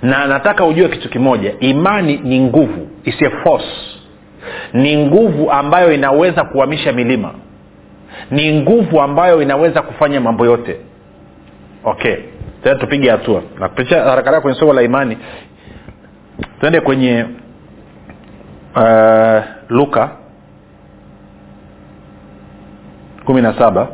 Na 0.03 0.27
nataka 0.27 0.65
ujue 0.65 0.89
kitu 0.89 1.09
kimoja 1.09 1.55
imani 1.61 2.21
ni 2.25 2.41
nguvu 2.41 2.89
is 3.05 3.23
a 3.23 3.31
force. 3.31 3.67
Ni 4.73 4.97
nguvu 5.07 5.51
ambayo 5.51 5.93
inaweza 5.93 6.45
kuhamisha 6.45 6.93
milima 6.93 7.35
ni 8.31 8.61
nguvu 8.61 9.01
ambayo 9.01 9.43
inaweza 9.43 9.83
kufanya 9.83 10.21
mambo 10.21 10.47
yote. 10.47 10.77
Okay. 11.85 12.17
Tena 12.63 12.75
tupige 12.75 13.11
hatua. 13.11 13.43
Nakupitia 13.61 14.05
harakaraa 14.05 14.41
kwenye 14.41 14.59
somo 14.59 14.73
la 14.73 14.83
imani 14.83 15.19
tuende 16.61 16.81
kwenye 16.81 17.27
uh, 18.77 19.43
luka 19.69 20.11
kumi 23.25 23.43
na 23.43 23.59
saba 23.59 23.89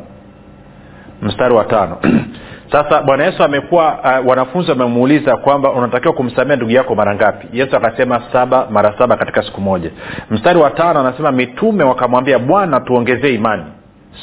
mstari 1.23 1.55
wa 1.55 1.65
tano. 1.65 1.97
Sasa 2.73 3.03
bwana 3.03 3.25
yesu 3.25 3.45
amekuwa 3.45 3.99
uh, 4.21 4.29
wanafunzi 4.29 4.71
wamemuuliza 4.71 5.37
kwamba 5.37 5.73
unatakiwa 5.73 6.15
kumsamia 6.15 6.57
ndugu 6.57 6.73
yako 6.73 6.95
mara 6.95 7.15
ngapi? 7.15 7.59
Yesu 7.59 7.77
akasema 7.77 8.23
saba 8.33 8.67
mara 8.71 8.95
saba 8.99 9.17
katika 9.17 9.43
siku 9.43 9.61
moja. 9.61 9.91
Mstari 10.31 10.59
wa 10.59 10.71
tano 10.71 11.01
anasema 11.01 11.33
mitume 11.33 11.85
wakamwambia 11.85 12.39
bwana 12.39 12.81
tuongezee 12.81 13.35
imani 13.35 13.65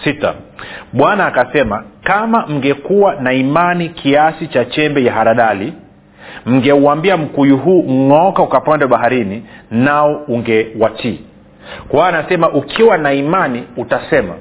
sita. 0.04 0.34
Bwana 0.94 1.26
akasema 1.26 1.84
kama 2.04 2.48
mngekuwa 2.48 3.16
na 3.16 3.34
imani 3.34 3.90
kiasi 3.90 4.48
cha 4.48 4.66
chembe 4.66 5.04
ya 5.04 5.14
haradali 5.14 5.74
mngeuambia 6.46 7.18
mkuyu 7.18 7.58
huu 7.58 7.84
ng'oka 7.92 8.44
ukapande 8.44 8.88
baharini 8.88 9.44
nao 9.72 10.16
ungewatii. 10.28 11.20
Kwa 11.88 12.00
hiyo 12.00 12.20
anasema 12.20 12.50
ukiwa 12.50 12.98
na 12.98 13.14
imani 13.14 13.64
utasema 13.78 14.34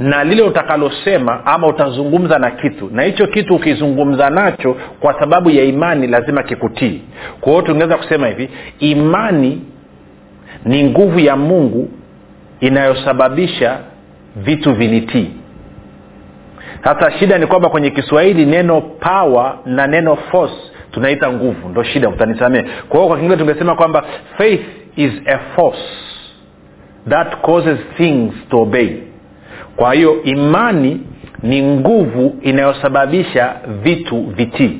na 0.00 0.24
lile 0.24 0.42
utakalosema 0.42 1.46
ama 1.46 1.66
utazungumza 1.66 2.38
na 2.38 2.50
kitu 2.50 2.90
na 2.92 3.02
hicho 3.02 3.26
kitu 3.26 3.54
ukizungumza 3.54 4.30
nacho 4.30 4.76
kwa 5.00 5.20
sababu 5.20 5.50
ya 5.50 5.64
imani 5.64 6.06
lazima 6.06 6.42
kikutii. 6.42 7.02
Kwa 7.40 7.52
hiyo 7.52 7.62
tungeweza 7.64 7.96
kusema 7.96 8.26
hivi 8.26 8.48
imani 8.78 9.62
ni 10.64 10.84
nguvu 10.84 11.18
ya 11.18 11.36
mungu 11.36 11.88
inayosababisha 12.60 13.78
vitu 14.36 14.72
vinitii. 14.74 15.30
Sasa 16.84 17.10
shida 17.12 17.38
ni 17.38 17.46
kwamba 17.46 17.68
kwenye 17.68 17.90
kiswahili 17.90 18.46
neno 18.46 18.80
power 18.80 19.54
na 19.66 19.86
neno 19.86 20.16
force 20.16 20.54
tunaita 20.90 21.32
nguvu. 21.32 21.68
Ndo 21.68 21.82
shida 21.82 22.08
utanisamee 22.08 22.62
kwa 22.62 22.96
hiyo 22.96 23.08
kwa 23.08 23.16
kiingereza 23.16 23.44
tungesema 23.44 23.74
kwamba 23.74 24.04
faith 24.38 24.60
is 24.96 25.12
a 25.26 25.38
force 25.38 25.82
that 27.08 27.36
causes 27.42 27.78
things 27.96 28.32
to 28.50 28.60
obey. 28.62 28.96
Kwa 29.76 29.94
hiyo 29.94 30.22
imani 30.22 31.00
ni 31.42 31.62
nguvu 31.62 32.36
inayosababisha 32.42 33.54
vitu 33.82 34.22
vitii. 34.22 34.78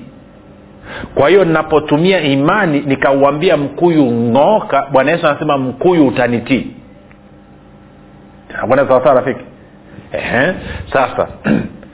Kwa 1.14 1.28
hiyo 1.28 1.44
ninapotumia 1.44 2.20
imani 2.20 2.80
nikauambia 2.80 3.56
mkuyu 3.56 4.04
ng'ooka 4.06 4.86
bwana 4.92 5.10
yesu 5.12 5.26
anasema 5.26 5.58
mkuyu 5.58 6.06
utanitii 6.06 6.66
bwana 8.66 8.88
sawasawa 8.88 9.14
rafiki. 9.14 9.44
Sasa 10.92 11.28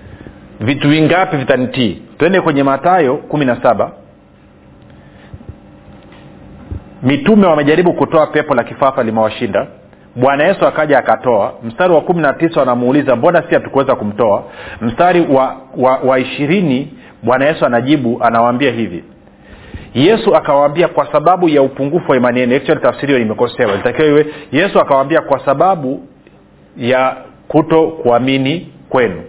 vitu 0.61 0.89
vingapi 0.89 1.37
vitanitii? 1.37 2.03
Twende 2.19 2.41
kwenye 2.41 2.63
matayo 2.63 3.17
kumi 3.17 3.45
na 3.45 3.63
saba. 3.63 3.91
Mitume 7.03 7.47
wamejaribu 7.47 7.93
kutoa 7.93 8.27
pepo 8.27 8.55
la 8.55 8.65
kifafa 8.65 9.03
limewashinda. 9.03 9.67
Bwana 10.17 10.45
yesu 10.45 10.67
akaja 10.67 10.99
akatoa. 10.99 11.53
Mstari 11.63 11.93
wa 11.95 12.01
kumi 12.01 12.23
na 12.23 12.33
tisa 12.33 12.61
wanamuuliza 12.61 13.17
mbona 13.17 13.43
si 13.49 13.55
hatukuweza 13.55 13.95
kumtoa? 13.97 14.45
Mstari 14.81 15.21
wa, 15.21 15.57
wa, 15.77 15.97
wa 15.97 16.19
ishirini 16.19 16.95
bwana 17.23 17.45
yesu 17.45 17.67
anajibu 17.67 18.19
anawaambia 18.25 18.73
hivi. 18.73 19.05
Yesu 19.95 20.37
akawaambia 20.37 20.89
kwa 20.89 21.13
sababu 21.13 21.49
ya 21.49 21.63
upungufu 21.63 22.11
wa 22.11 22.17
imani 22.17 22.41
yenu 22.41 22.61
tafsiri 22.61 23.07
hiyo 23.07 23.19
imekosewa 23.27 23.75
itakiwa 23.75 24.09
iwe. 24.09 24.27
Yesu 24.53 24.81
akawaambia 24.81 25.21
kwa 25.21 25.45
sababu 25.45 26.03
ya 26.77 27.17
kuto 27.49 27.87
kuamini 27.87 28.73
kwenu. 28.89 29.23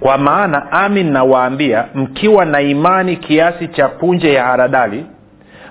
Kwa 0.00 0.18
maana 0.18 0.72
amin 0.72 1.12
nawaambia 1.12 1.84
mkiwa 1.94 2.44
na 2.44 2.60
imani 2.60 3.16
kiasi 3.16 3.68
cha 3.68 3.88
punje 3.88 4.32
ya 4.32 4.44
haradali 4.44 5.06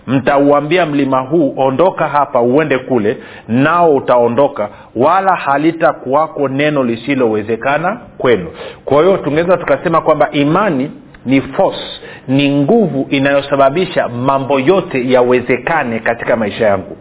mtauambia 0.07 0.85
mlima 0.85 1.19
huu 1.19 1.53
ondoka 1.57 2.07
hapa 2.07 2.41
uende 2.41 2.77
kule 2.77 3.17
nao 3.47 3.95
utaondoka 3.95 4.69
wala 4.95 5.35
halitakuwako 5.35 6.47
neno 6.47 6.83
lisilowezekana 6.83 7.97
kwenu. 8.17 8.47
Kwa 8.85 9.03
hiyo 9.03 9.17
tungeweza 9.17 9.57
tukasema 9.57 10.01
kwamba 10.01 10.31
imani 10.31 10.91
ni 11.25 11.41
force 11.41 12.01
ni 12.27 12.55
nguvu 12.61 13.07
inayosababisha 13.09 14.07
mambo 14.07 14.59
yote 14.59 15.11
yawezekane 15.11 15.99
katika 15.99 16.35
maisha 16.35 16.65
yangu 16.65 16.97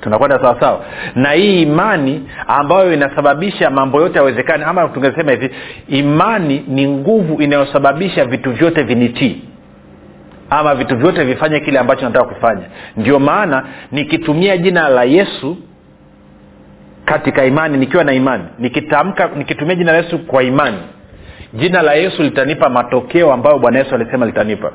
tunakwenda 0.00 0.38
sawasawa 0.40 0.84
na 1.14 1.32
hii 1.32 1.62
imani 1.62 2.28
ambayo 2.46 2.92
inasababisha 2.94 3.70
mambo 3.70 4.00
yote 4.00 4.18
yawezekane 4.18 4.64
ama 4.64 4.88
tungesema 4.88 5.30
hivi 5.32 5.50
imani 5.88 6.64
ni 6.68 6.88
nguvu 6.88 7.42
inayosababisha 7.42 8.24
vitu 8.24 8.50
vyote 8.52 8.82
vinitii 8.82 9.42
ama 10.50 10.74
vitu 10.74 10.96
vyote 10.96 11.24
vifanye 11.24 11.60
kile 11.60 11.78
ambacho 11.78 12.04
nataka 12.04 12.24
kufanya. 12.34 12.62
Ndio 12.96 13.18
maana 13.18 13.64
nikitumia 13.92 14.56
jina 14.56 14.88
la 14.88 15.04
yesu 15.04 15.56
katika 17.04 17.44
imani 17.44 17.78
nikiwa 17.78 18.04
na 18.04 18.12
imani 18.12 18.44
nikitamka 18.58 19.30
nikitumia 19.36 19.74
jina 19.74 19.92
la 19.92 19.98
yesu 19.98 20.18
kwa 20.18 20.42
imani 20.42 20.78
jina 21.54 21.82
la 21.82 21.94
yesu 21.94 22.22
litanipa 22.22 22.68
matokeo 22.68 23.32
ambayo 23.32 23.58
bwana 23.58 23.78
yesu 23.78 23.94
alisema 23.94 24.26
litanipa. 24.26 24.72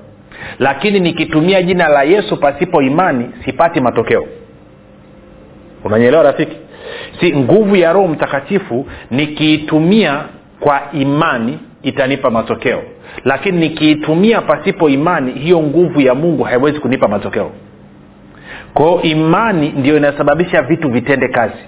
Lakini 0.60 1.00
nikitumia 1.00 1.62
jina 1.62 1.88
la 1.88 2.04
yesu 2.04 2.38
pasipo 2.38 2.82
imani 2.82 3.30
sipati 3.46 3.82
matokeo 3.82 4.26
unanyelewa 5.84 6.24
rafiki? 6.24 6.58
Si 7.20 7.36
nguvu 7.36 7.76
ya 7.76 7.94
roho 7.94 8.08
mtakatifu 8.08 8.88
nikiitumia 9.12 10.24
kwa 10.60 10.82
imani 10.94 11.60
itanipa 11.82 12.30
matokeo. 12.30 12.82
Lakini 13.26 13.58
nikiitumia 13.58 14.42
pasipo 14.42 14.90
imani 14.90 15.32
hiyo 15.32 15.60
nguvu 15.62 16.02
ya 16.02 16.16
mungu 16.16 16.44
haiwezi 16.44 16.80
kunipa 16.80 17.08
matokeo. 17.08 17.52
Kwao 18.74 19.02
imani 19.02 19.70
ndio 19.70 19.98
inasababisha 19.98 20.62
vitu 20.62 20.90
vitende 20.90 21.28
kazi. 21.28 21.64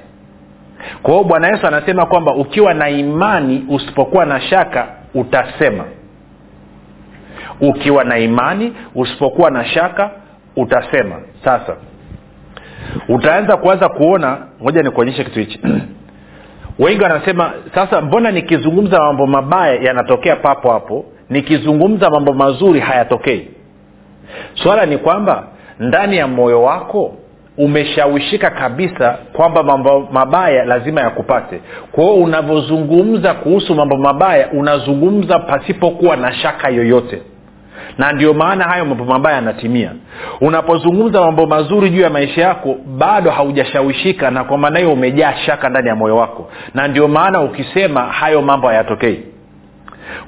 Kwa 1.04 1.24
bwana 1.24 1.48
yesu 1.48 1.68
anasema 1.68 2.06
kwamba 2.06 2.36
ukiwa 2.36 2.74
na 2.74 2.90
imani 2.90 3.66
usipokuwa 3.70 4.26
na 4.26 4.42
shaka 4.42 4.88
utasema. 5.14 5.84
Ukiwa 7.62 8.04
na 8.04 8.18
imani 8.20 8.74
usipokuwa 8.96 9.52
na 9.52 9.66
shaka 9.66 10.12
utasema. 10.56 11.16
Sasa 11.44 11.76
utaanza 13.10 13.58
kuanza 13.58 13.90
kuona 13.90 14.38
moja 14.62 14.82
nikuonyeshe 14.82 15.24
kitu 15.24 15.40
hichi. 15.40 15.60
Wengi 16.80 17.04
wanasema 17.04 17.52
sasa 17.76 18.02
mbona 18.02 18.32
nikizungumza 18.32 19.00
mambo 19.00 19.28
mabaya 19.28 19.74
yanatokea 19.82 20.36
papo 20.36 20.72
hapo 20.72 21.06
nikizungumza 21.30 22.10
mambo 22.10 22.34
mazuri 22.34 22.80
hayatokei? 22.80 23.48
Swala 24.54 24.86
ni 24.86 24.98
kwamba 24.98 25.48
ndani 25.80 26.18
ya 26.18 26.28
moyo 26.28 26.64
wako 26.64 27.14
umeshawishika 27.58 28.50
kabisa 28.50 29.18
kwamba 29.34 29.64
mambo 29.64 30.08
mabaya 30.12 30.66
lazima 30.66 31.02
yakupate. 31.02 31.62
Kwa 31.92 32.14
unavyozungumza 32.14 33.34
kuhusu 33.34 33.76
mambo 33.76 33.98
mabaya 33.98 34.52
unazungumza 34.52 35.40
pasipokuwa 35.40 36.16
na 36.16 36.34
shaka 36.34 36.70
yoyote 36.70 37.22
na 37.98 38.12
ndio 38.12 38.34
maana 38.34 38.64
hayo 38.64 38.86
mambo 38.86 39.06
mabaya 39.06 39.36
yanatimia. 39.36 39.92
Unapozungumza 40.42 41.22
mambo 41.22 41.46
mazuri 41.46 41.90
juu 41.90 42.02
ya 42.02 42.10
maisha 42.10 42.42
yako 42.42 42.76
bado 42.98 43.32
haujashawishika 43.32 44.32
na 44.32 44.44
kwa 44.44 44.58
maana 44.58 44.80
hiyo 44.80 44.94
umejaa 44.94 45.34
shaka 45.34 45.70
ndani 45.70 45.88
ya 45.88 45.96
moyo 45.96 46.18
wako. 46.18 46.50
Na 46.74 46.88
ndio 46.88 47.08
maana 47.08 47.42
ukisema 47.42 48.02
hayo 48.02 48.42
mambo 48.42 48.68
hayatokei. 48.68 49.20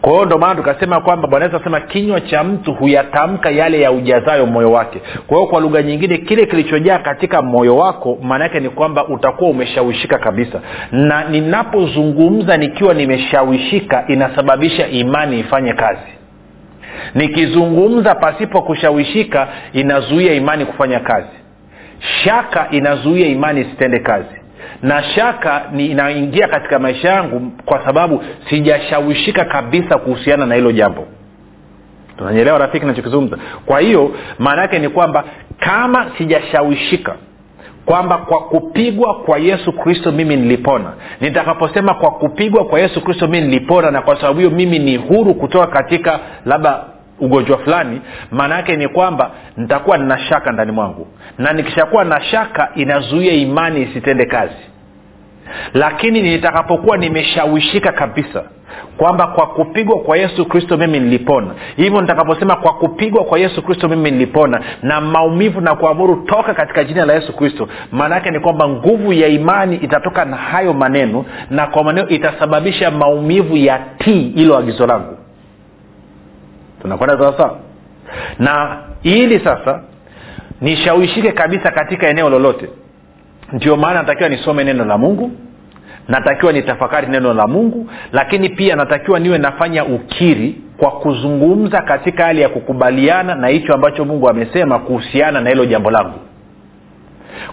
Kwa 0.02 0.12
hiyo 0.14 0.26
ndio 0.26 0.38
maana 0.38 0.56
tukasema 0.56 1.02
kwamba 1.02 1.28
bwana 1.28 1.46
yesu 1.46 1.58
asema 1.58 1.80
kinywa 1.80 2.22
cha 2.22 2.44
mtu 2.44 2.74
huyatamka 2.74 3.50
yale 3.50 3.82
ya 3.82 3.92
ujazayo 3.92 4.46
moyo 4.46 4.72
wake. 4.72 5.02
Kwa 5.28 5.38
hiyo 5.38 5.50
kwa 5.50 5.62
lugha 5.62 5.82
nyingine 5.82 6.18
kile 6.18 6.46
kilichojaa 6.46 7.00
katika 7.00 7.42
moyo 7.42 7.78
wako 7.78 8.18
maana 8.22 8.44
yake 8.44 8.60
ni 8.60 8.70
kwamba 8.70 9.08
utakuwa 9.08 9.50
umeshawishika 9.50 10.18
kabisa. 10.18 10.62
Na 10.92 11.24
ninapozungumza 11.30 12.58
nikiwa 12.58 12.94
nimeshawishika 12.94 14.04
inasababisha 14.08 14.88
imani 14.88 15.40
ifanye 15.40 15.74
kazi 15.74 16.02
nikizungumza 17.16 18.16
pasipo 18.16 18.62
kushawishika 18.62 19.48
inazuia 19.74 20.34
imani 20.34 20.66
kufanya 20.66 21.00
kazi. 21.00 21.28
Shaka 22.24 22.68
inazuia 22.72 23.28
imani 23.28 23.62
isitende 23.62 24.00
kazi. 24.00 24.36
Na 24.82 25.04
shaka 25.04 25.66
ni 25.72 25.86
inaingia 25.86 26.48
katika 26.48 26.80
maisha 26.80 27.10
yangu 27.10 27.52
kwa 27.66 27.86
sababu 27.86 28.24
sijashawishika 28.50 29.46
kabisa 29.46 29.98
kuhusiana 29.98 30.46
na 30.46 30.56
hilo 30.56 30.72
jambo. 30.72 31.08
Tunanyelewa 32.18 32.58
rafiki 32.58 32.86
nachokizungumza 32.86 33.38
kwa 33.66 33.80
hiyo 33.80 34.12
maana 34.40 34.62
yake 34.62 34.80
ni 34.80 34.90
kwamba 34.90 35.24
kama 35.60 36.12
sijashawishika 36.18 37.16
kwamba 37.88 38.18
kwa 38.18 38.40
kupigwa 38.42 39.14
kwa 39.16 39.38
yesu 39.40 39.72
kristo 39.74 40.12
mimi 40.12 40.36
nilipona. 40.36 40.94
Nitakaposema 41.22 41.94
kwa 41.94 42.12
kupigwa 42.12 42.66
kwa 42.66 42.80
yesu 42.80 43.02
kristo 43.04 43.28
mimi 43.28 43.48
nilipona 43.48 43.92
na 43.92 44.02
kwa 44.02 44.16
sababu 44.22 44.40
hiyo 44.40 44.52
mimi 44.52 44.80
ni 44.80 44.96
huru 44.98 45.34
kutoka 45.36 45.68
katika 45.68 46.20
labda 46.46 46.84
ugonjwa 47.20 47.58
fulani 47.58 48.02
maana 48.32 48.56
yake 48.56 48.76
ni 48.76 48.88
kwamba 48.88 49.32
nitakuwa 49.58 49.98
nina 49.98 50.18
shaka 50.20 50.52
ndani 50.52 50.72
mwangu. 50.72 51.08
Na 51.38 51.54
nikishakuwa 51.54 52.04
na 52.04 52.22
shaka 52.22 52.70
inazuia 52.76 53.34
imani 53.34 53.82
isitende 53.82 54.26
kazi. 54.26 54.56
Lakini 55.74 56.22
nitakapokuwa 56.22 56.98
nimeshawishika 56.98 57.92
kabisa 57.92 58.44
kwamba 58.98 59.28
kwa 59.28 59.48
kupigwa 59.48 60.00
kwa 60.00 60.18
yesu 60.18 60.46
kristo 60.46 60.78
mimi 60.78 61.00
nilipona. 61.00 61.48
Hivyo 61.76 62.02
nitakaposema 62.02 62.56
kwa 62.56 62.74
kupigwa 62.74 63.24
kwa 63.24 63.40
yesu 63.40 63.62
kristo 63.62 63.88
mimi 63.88 64.12
nilipona 64.12 64.62
na 64.84 65.02
maumivu 65.02 65.62
na 65.62 65.76
kuamuru 65.76 66.16
toka 66.16 66.54
katika 66.54 66.84
jina 66.84 67.06
la 67.06 67.14
yesu 67.14 67.34
kristo 67.36 67.68
maana 67.92 68.16
yake 68.16 68.32
ni 68.32 68.40
kwamba 68.40 68.68
nguvu 68.70 69.14
ya 69.14 69.28
imani 69.28 69.76
itatoka 69.76 70.26
na 70.26 70.38
hayo 70.38 70.74
maneno 70.74 71.26
na 71.50 71.68
kwa 71.68 71.84
maneno 71.84 72.10
itasababisha 72.10 72.92
maumivu 72.92 73.58
ya 73.58 73.80
tii 73.98 74.28
ilo 74.36 74.58
agizo 74.58 74.88
langu. 74.88 75.18
Tunakwenda 76.82 77.18
sawasawa 77.18 77.60
na 78.40 78.78
ili 79.04 79.40
sasa 79.40 79.82
nishawishike 80.62 81.32
kabisa 81.32 81.72
katika 81.72 82.08
eneo 82.08 82.30
lolote 82.30 82.70
ndio 83.54 83.76
maana 83.78 84.00
natakiwa 84.00 84.30
nisome 84.30 84.64
neno 84.64 84.86
la 84.86 84.98
mungu 84.98 85.32
natakiwa 86.08 86.54
nitafakari 86.54 87.08
neno 87.08 87.34
la 87.34 87.48
mungu 87.48 87.90
lakini 88.12 88.50
pia 88.50 88.76
natakiwa 88.76 89.20
niwe 89.20 89.38
nafanya 89.38 89.86
ukiri 89.86 90.56
kwa 90.78 90.92
kuzungumza 90.92 91.82
katika 91.82 92.24
hali 92.26 92.42
ya 92.42 92.50
kukubaliana 92.50 93.36
na 93.36 93.48
hicho 93.48 93.74
ambacho 93.74 94.06
mungu 94.06 94.30
amesema 94.30 94.80
kuhusiana 94.80 95.42
na 95.42 95.50
hilo 95.50 95.66
jambo 95.66 95.92
langu. 95.92 96.20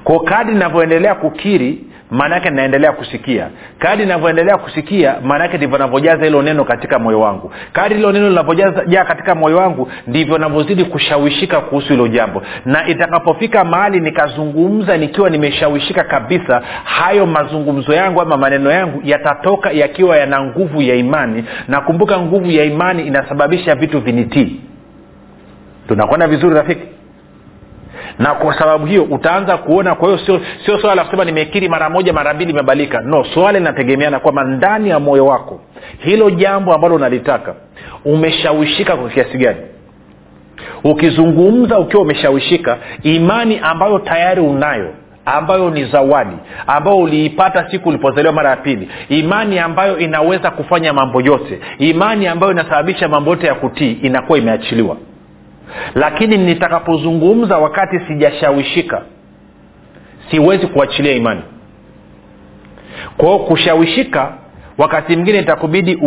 Kwa 0.05 0.25
kadi 0.25 0.53
navyoendelea 0.53 1.15
kukiri 1.15 1.85
maana 2.15 2.35
yake 2.35 2.51
ninaendelea 2.51 2.93
kusikia. 2.93 3.49
Kadi 3.79 4.03
inavyoendelea 4.03 4.57
kusikia 4.57 5.15
maana 5.25 5.45
yake 5.45 5.57
ndivyo 5.57 5.79
navyojaza 5.79 6.25
hilo 6.25 6.43
neno 6.43 6.65
katika 6.65 6.99
moyo 6.99 7.21
wangu. 7.21 7.53
Kadi 7.73 7.95
hilo 7.95 8.13
neno 8.13 8.29
linavyojaa 8.29 9.05
katika 9.05 9.35
moyo 9.35 9.57
wangu 9.57 9.89
ndivyo 10.07 10.39
navyozidi 10.39 10.85
kushawishika 10.85 11.61
kuhusu 11.61 11.89
hilo 11.89 12.09
jambo. 12.09 12.43
Na 12.65 12.87
itakapofika 12.89 13.65
mahali 13.65 14.01
nikazungumza 14.01 14.97
nikiwa 14.97 15.31
nimeshawishika 15.31 16.05
kabisa 16.05 16.63
hayo 16.85 17.27
mazungumzo 17.27 17.93
yangu 17.95 18.21
ama 18.21 18.37
maneno 18.37 18.71
yangu 18.71 19.01
yatatoka 19.05 19.71
yakiwa 19.71 20.17
yana 20.17 20.43
nguvu 20.43 20.83
ya 20.83 20.95
imani. 20.95 21.45
Na 21.69 21.81
kumbuka 21.81 22.19
nguvu 22.21 22.51
ya 22.51 22.65
imani 22.65 23.03
inasababisha 23.07 23.75
vitu 23.75 24.01
vinitii. 24.01 24.61
Tunakwenda 25.89 26.27
vizuri 26.29 26.55
rafiki 26.55 26.94
na 28.19 28.35
kwa 28.35 28.59
sababu 28.59 28.87
hiyo 28.87 29.03
utaanza 29.03 29.57
kuona 29.57 29.95
kwa 29.95 30.09
hiyo 30.09 30.21
sio 30.27 30.41
sio 30.67 30.79
swala 30.79 30.95
la 30.95 31.05
kusema 31.05 31.25
nimekiri 31.25 31.69
mara 31.69 31.91
moja 31.91 32.13
mara 32.13 32.35
mbili 32.35 32.51
imebalika. 32.51 33.01
No 33.01 33.25
swala 33.25 33.59
linategemeana 33.59 34.21
kwamba 34.21 34.45
ndani 34.45 34.89
ya 34.89 35.01
moyo 35.01 35.27
wako 35.27 35.61
hilo 35.99 36.31
jambo 36.31 36.75
ambalo 36.75 36.95
unalitaka 36.95 37.55
umeshawishika 38.05 38.97
kwa 38.97 39.09
kiasi 39.11 39.39
gani? 39.39 39.61
Ukizungumza 40.85 41.79
ukiwa 41.79 42.03
umeshawishika 42.03 42.79
imani 43.03 43.61
ambayo 43.63 43.99
tayari 43.99 44.41
unayo 44.41 44.91
ambayo 45.27 45.71
ni 45.71 45.85
zawadi 45.85 46.37
ambayo 46.67 46.97
uliipata 46.97 47.71
siku 47.71 47.89
ulipozaliwa 47.89 48.33
mara 48.33 48.51
ya 48.51 48.57
pili 48.57 48.89
imani 49.09 49.59
ambayo 49.59 49.99
inaweza 49.99 50.51
kufanya 50.51 50.93
mambo 50.93 51.21
yote 51.21 51.61
imani 51.79 52.27
ambayo 52.27 52.53
inasababisha 52.53 53.09
mambo 53.09 53.31
yote 53.31 53.47
ya 53.47 53.55
kutii 53.55 53.93
inakuwa 53.93 54.39
imeachiliwa 54.39 54.97
lakini 55.95 56.37
nitakapozungumza 56.39 57.59
wakati 57.59 58.01
sijashawishika 58.01 59.03
siwezi 60.31 60.67
kuachilia 60.67 61.13
imani. 61.13 61.43
Kwao 63.17 63.39
kushawishika 63.39 64.33
wakati 64.79 65.15
mwingine 65.17 65.39
itakubidi 65.39 65.99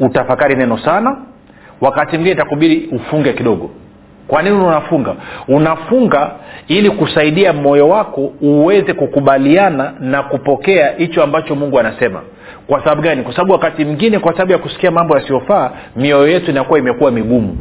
utafakari 0.00 0.54
neno 0.56 0.78
sana 0.78 1.16
wakati 1.80 2.10
mwingine 2.16 2.34
itakubidi 2.34 2.88
ufunge 2.92 3.32
kidogo. 3.32 3.70
Kwa 4.28 4.42
nini 4.42 4.56
unafunga? 4.56 5.14
Unafunga 5.48 6.30
ili 6.68 6.90
kusaidia 6.90 7.52
moyo 7.52 7.88
wako 7.88 8.32
uweze 8.40 8.92
kukubaliana 8.92 9.92
na 10.00 10.22
kupokea 10.22 10.90
hicho 10.96 11.22
ambacho 11.22 11.54
mungu 11.54 11.78
anasema. 11.78 12.22
Kwa 12.66 12.78
sababu 12.84 13.02
gani? 13.02 13.22
Kwa 13.22 13.32
sababu 13.32 13.52
wakati 13.52 13.84
mwingine 13.84 14.18
kwa 14.18 14.32
sababu 14.32 14.52
ya 14.52 14.58
kusikia 14.58 14.90
mambo 14.90 15.18
yasiyofaa 15.18 15.70
mioyo 15.96 16.28
yetu 16.28 16.50
inakuwa 16.50 16.78
imekuwa 16.78 17.10
migumu 17.10 17.58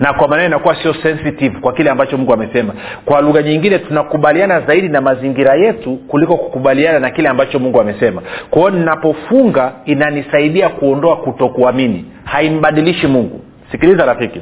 na 0.00 0.12
kwa 0.12 0.28
maneno 0.28 0.46
inakuwa 0.48 0.76
sio 0.82 0.94
sensitive 0.94 1.60
kwa 1.60 1.72
kile 1.72 1.90
ambacho 1.90 2.16
mungu 2.16 2.32
amesema. 2.32 2.74
Kwa 3.04 3.20
lugha 3.20 3.42
nyingine 3.42 3.78
tunakubaliana 3.78 4.60
zaidi 4.60 4.88
na 4.88 5.00
mazingira 5.00 5.54
yetu 5.54 5.96
kuliko 5.96 6.36
kukubaliana 6.36 6.98
na 6.98 7.10
kile 7.10 7.28
ambacho 7.28 7.58
mungu 7.58 7.80
amesema. 7.80 8.22
Kwa 8.50 8.60
hiyo 8.62 8.70
ninapofunga 8.80 9.72
inanisaidia 9.84 10.68
kuondoa 10.68 11.16
kutokuamini. 11.16 12.04
Haimbadilishi 12.24 13.06
mungu. 13.06 13.40
Sikiliza 13.70 14.06
rafiki. 14.06 14.40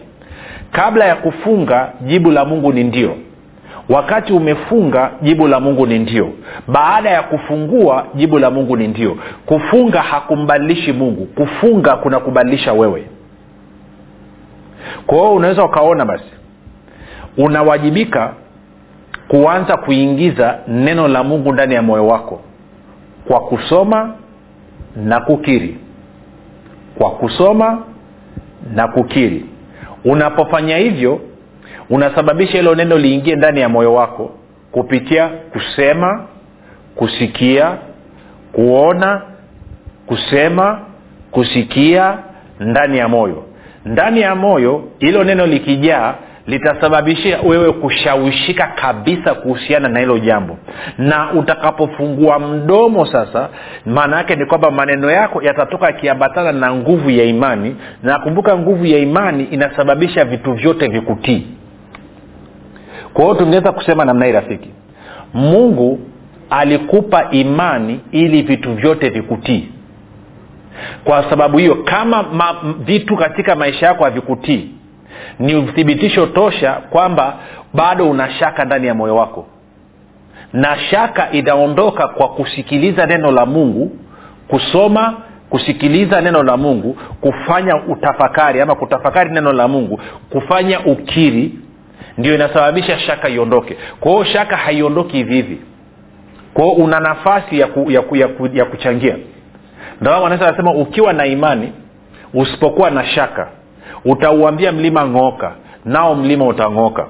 Kabla 0.72 1.04
ya 1.04 1.16
kufunga 1.16 1.88
jibu 2.00 2.30
la 2.30 2.44
mungu 2.44 2.72
ni 2.72 2.84
ndio. 2.84 3.14
Wakati 3.88 4.32
umefunga 4.32 5.10
jibu 5.22 5.48
la 5.48 5.60
mungu 5.60 5.86
ni 5.86 5.98
ndio. 5.98 6.32
Baada 6.68 7.10
ya 7.10 7.22
kufungua 7.22 8.06
jibu 8.14 8.38
la 8.38 8.50
mungu 8.50 8.76
ni 8.76 8.88
ndio. 8.88 9.16
Kufunga 9.46 10.00
hakumbadilishi 10.02 10.92
mungu. 10.92 11.26
Kufunga 11.26 11.96
kunakubadilisha 11.96 12.72
wewe 12.72 13.02
kwa 15.06 15.18
hiyo 15.18 15.32
unaweza 15.34 15.64
ukaona 15.64 16.04
basi 16.04 16.30
unawajibika 17.36 18.32
kuanza 19.28 19.76
kuingiza 19.76 20.58
neno 20.68 21.08
la 21.08 21.24
mungu 21.24 21.52
ndani 21.52 21.74
ya 21.74 21.82
moyo 21.82 22.06
wako 22.06 22.40
kwa 23.28 23.40
kusoma 23.40 24.14
na 24.96 25.20
kukiri. 25.20 25.78
Kwa 26.98 27.10
kusoma 27.10 27.82
na 28.74 28.88
kukiri. 28.88 29.44
Unapofanya 30.04 30.76
hivyo 30.76 31.20
unasababisha 31.90 32.58
hilo 32.58 32.74
neno 32.74 32.98
liingie 32.98 33.36
ndani 33.36 33.60
ya 33.60 33.68
moyo 33.68 33.94
wako 33.94 34.30
kupitia 34.72 35.28
kusema 35.28 36.24
kusikia 36.94 37.76
kuona 38.52 39.22
kusema 40.06 40.80
kusikia 41.30 42.18
ndani 42.60 42.98
ya 42.98 43.08
moyo 43.08 43.44
ndani 43.88 44.20
ya 44.20 44.34
moyo 44.34 44.84
hilo 44.98 45.24
neno 45.24 45.46
likijaa 45.46 46.14
litasababishia 46.46 47.38
wewe 47.40 47.72
kushawishika 47.72 48.66
kabisa 48.66 49.34
kuhusiana 49.34 49.88
na 49.88 50.00
hilo 50.00 50.18
jambo. 50.18 50.56
Na 50.98 51.32
utakapofungua 51.32 52.38
mdomo 52.38 53.06
sasa 53.06 53.48
maana 53.86 54.16
yake 54.16 54.36
ni 54.36 54.46
kwamba 54.46 54.70
maneno 54.70 55.10
yako 55.10 55.42
yatatoka 55.42 55.86
yakiambatana 55.86 56.52
na 56.52 56.74
nguvu 56.74 57.10
ya 57.10 57.24
imani. 57.24 57.76
Na 58.02 58.18
kumbuka 58.18 58.58
nguvu 58.58 58.86
ya 58.86 58.98
imani 58.98 59.44
inasababisha 59.44 60.24
vitu 60.24 60.52
vyote 60.52 60.88
vikutii. 60.88 61.46
Kwa 63.14 63.24
hiyo 63.24 63.34
tungeweza 63.36 63.72
kusema 63.72 64.04
namna 64.04 64.26
hii 64.26 64.32
rafiki. 64.32 64.70
Mungu 65.34 66.00
alikupa 66.50 67.30
imani 67.30 68.00
ili 68.12 68.42
vitu 68.42 68.74
vyote 68.74 69.08
vikutii 69.08 69.68
kwa 71.04 71.30
sababu 71.30 71.58
hiyo 71.58 71.74
kama 71.74 72.22
ma, 72.22 72.56
vitu 72.78 73.16
katika 73.16 73.56
maisha 73.56 73.86
yako 73.86 74.04
havikutii 74.04 74.70
ni 75.38 75.54
uthibitisho 75.54 76.26
tosha 76.26 76.72
kwamba 76.72 77.34
bado 77.74 78.10
una 78.10 78.30
shaka 78.30 78.64
ndani 78.64 78.86
ya 78.86 78.94
moyo 78.94 79.16
wako. 79.16 79.46
Na 80.52 80.76
shaka 80.78 81.30
inaondoka 81.30 82.08
kwa 82.08 82.28
kusikiliza 82.28 83.06
neno 83.06 83.30
la 83.30 83.46
mungu 83.46 83.92
kusoma 84.48 85.14
kusikiliza 85.50 86.20
neno 86.20 86.42
la 86.42 86.56
mungu 86.56 86.96
kufanya 87.20 87.76
utafakari 87.88 88.60
ama 88.60 88.74
kutafakari 88.74 89.30
neno 89.30 89.52
la 89.52 89.68
mungu 89.68 90.00
kufanya 90.30 90.80
ukiri 90.80 91.52
ndio 92.18 92.34
inasababisha 92.34 92.98
shaka 92.98 93.28
iondoke. 93.28 93.76
Kwa 94.00 94.26
shaka 94.26 94.56
haiondoki 94.56 95.16
hivi 95.16 95.34
hivi. 95.34 95.60
Kwao 96.54 96.70
una 96.72 97.00
nafasi 97.00 97.58
ya, 97.58 97.66
ku, 97.66 97.90
ya, 97.90 98.02
ku, 98.02 98.16
ya, 98.16 98.28
ku, 98.28 98.46
ya 98.52 98.64
kuchangia 98.64 99.16
ndio 100.00 100.16
anaweza 100.16 100.48
anasema 100.48 100.72
ukiwa 100.74 101.12
na 101.12 101.26
imani 101.26 101.72
usipokuwa 102.34 102.90
na 102.90 103.04
shaka 103.06 103.48
utauambia 104.04 104.72
mlima 104.72 105.06
ng'oka 105.06 105.52
nao 105.84 106.14
mlima 106.14 106.46
utang'oka. 106.46 107.06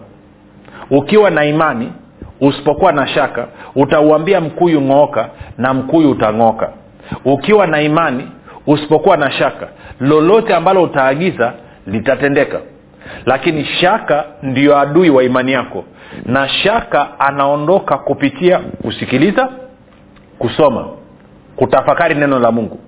Ukiwa 0.91 1.31
na 1.31 1.45
imani 1.45 1.93
usipokuwa 2.41 2.93
na 2.93 3.07
shaka 3.07 3.47
utauambia 3.77 4.41
mkuyu 4.41 4.81
ng'oka 4.81 5.29
na 5.59 5.75
mkuyu 5.75 6.11
utang'oka. 6.11 6.71
Ukiwa 7.25 7.67
na 7.67 7.81
imani 7.83 8.29
usipokuwa 8.67 9.17
na 9.17 9.31
shaka 9.31 9.69
lolote 10.01 10.55
ambalo 10.55 10.83
utaagiza 10.83 11.53
litatendeka. 11.87 12.61
Lakini 13.27 13.65
shaka 13.65 14.25
ndiyo 14.43 14.79
adui 14.79 15.11
wa 15.11 15.25
imani 15.25 15.53
yako 15.53 15.85
na 16.25 16.49
shaka 16.49 17.21
anaondoka 17.21 17.99
kupitia 17.99 18.59
kusikiliza 18.59 19.49
kusoma 20.39 20.87
kutafakari 21.59 22.15
neno 22.15 22.39
la 22.39 22.53
mungu 22.53 22.79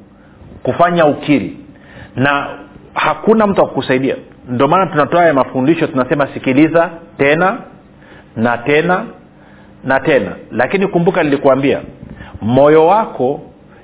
kufanya 0.63 1.07
ukiri 1.07 1.57
na 2.17 2.47
hakuna 2.95 3.47
mtu 3.47 3.63
akukusaidia 3.63 4.17
ndio 4.49 4.69
maana 4.69 4.87
tunatoa 4.87 5.25
ya 5.25 5.35
mafundisho 5.35 5.87
tunasema 5.87 6.27
sikiliza 6.35 6.91
tena 7.19 7.59
na 8.37 8.59
tena 8.59 9.05
na 9.85 10.01
tena. 10.01 10.33
Lakini 10.51 10.87
kumbuka 10.87 11.23
nilikuambia 11.23 11.81
moyo 12.43 12.87
wako 12.87 13.41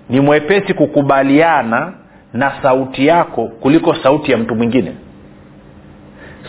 ni 0.08 0.20
mwepesi 0.20 0.74
kukubaliana 0.74 1.92
na 2.32 2.52
sauti 2.62 3.06
yako 3.06 3.46
kuliko 3.46 3.94
sauti 3.94 4.30
ya 4.32 4.38
mtu 4.38 4.54
mwingine. 4.54 4.92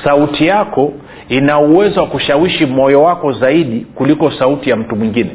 Sauti 0.04 0.48
yako 0.48 0.94
ina 1.30 1.60
uwezo 1.60 2.02
wa 2.02 2.08
kushawishi 2.08 2.66
moyo 2.66 3.04
wako 3.04 3.32
zaidi 3.32 3.80
kuliko 3.96 4.32
sauti 4.32 4.70
ya 4.70 4.76
mtu 4.76 4.96
mwingine 4.96 5.32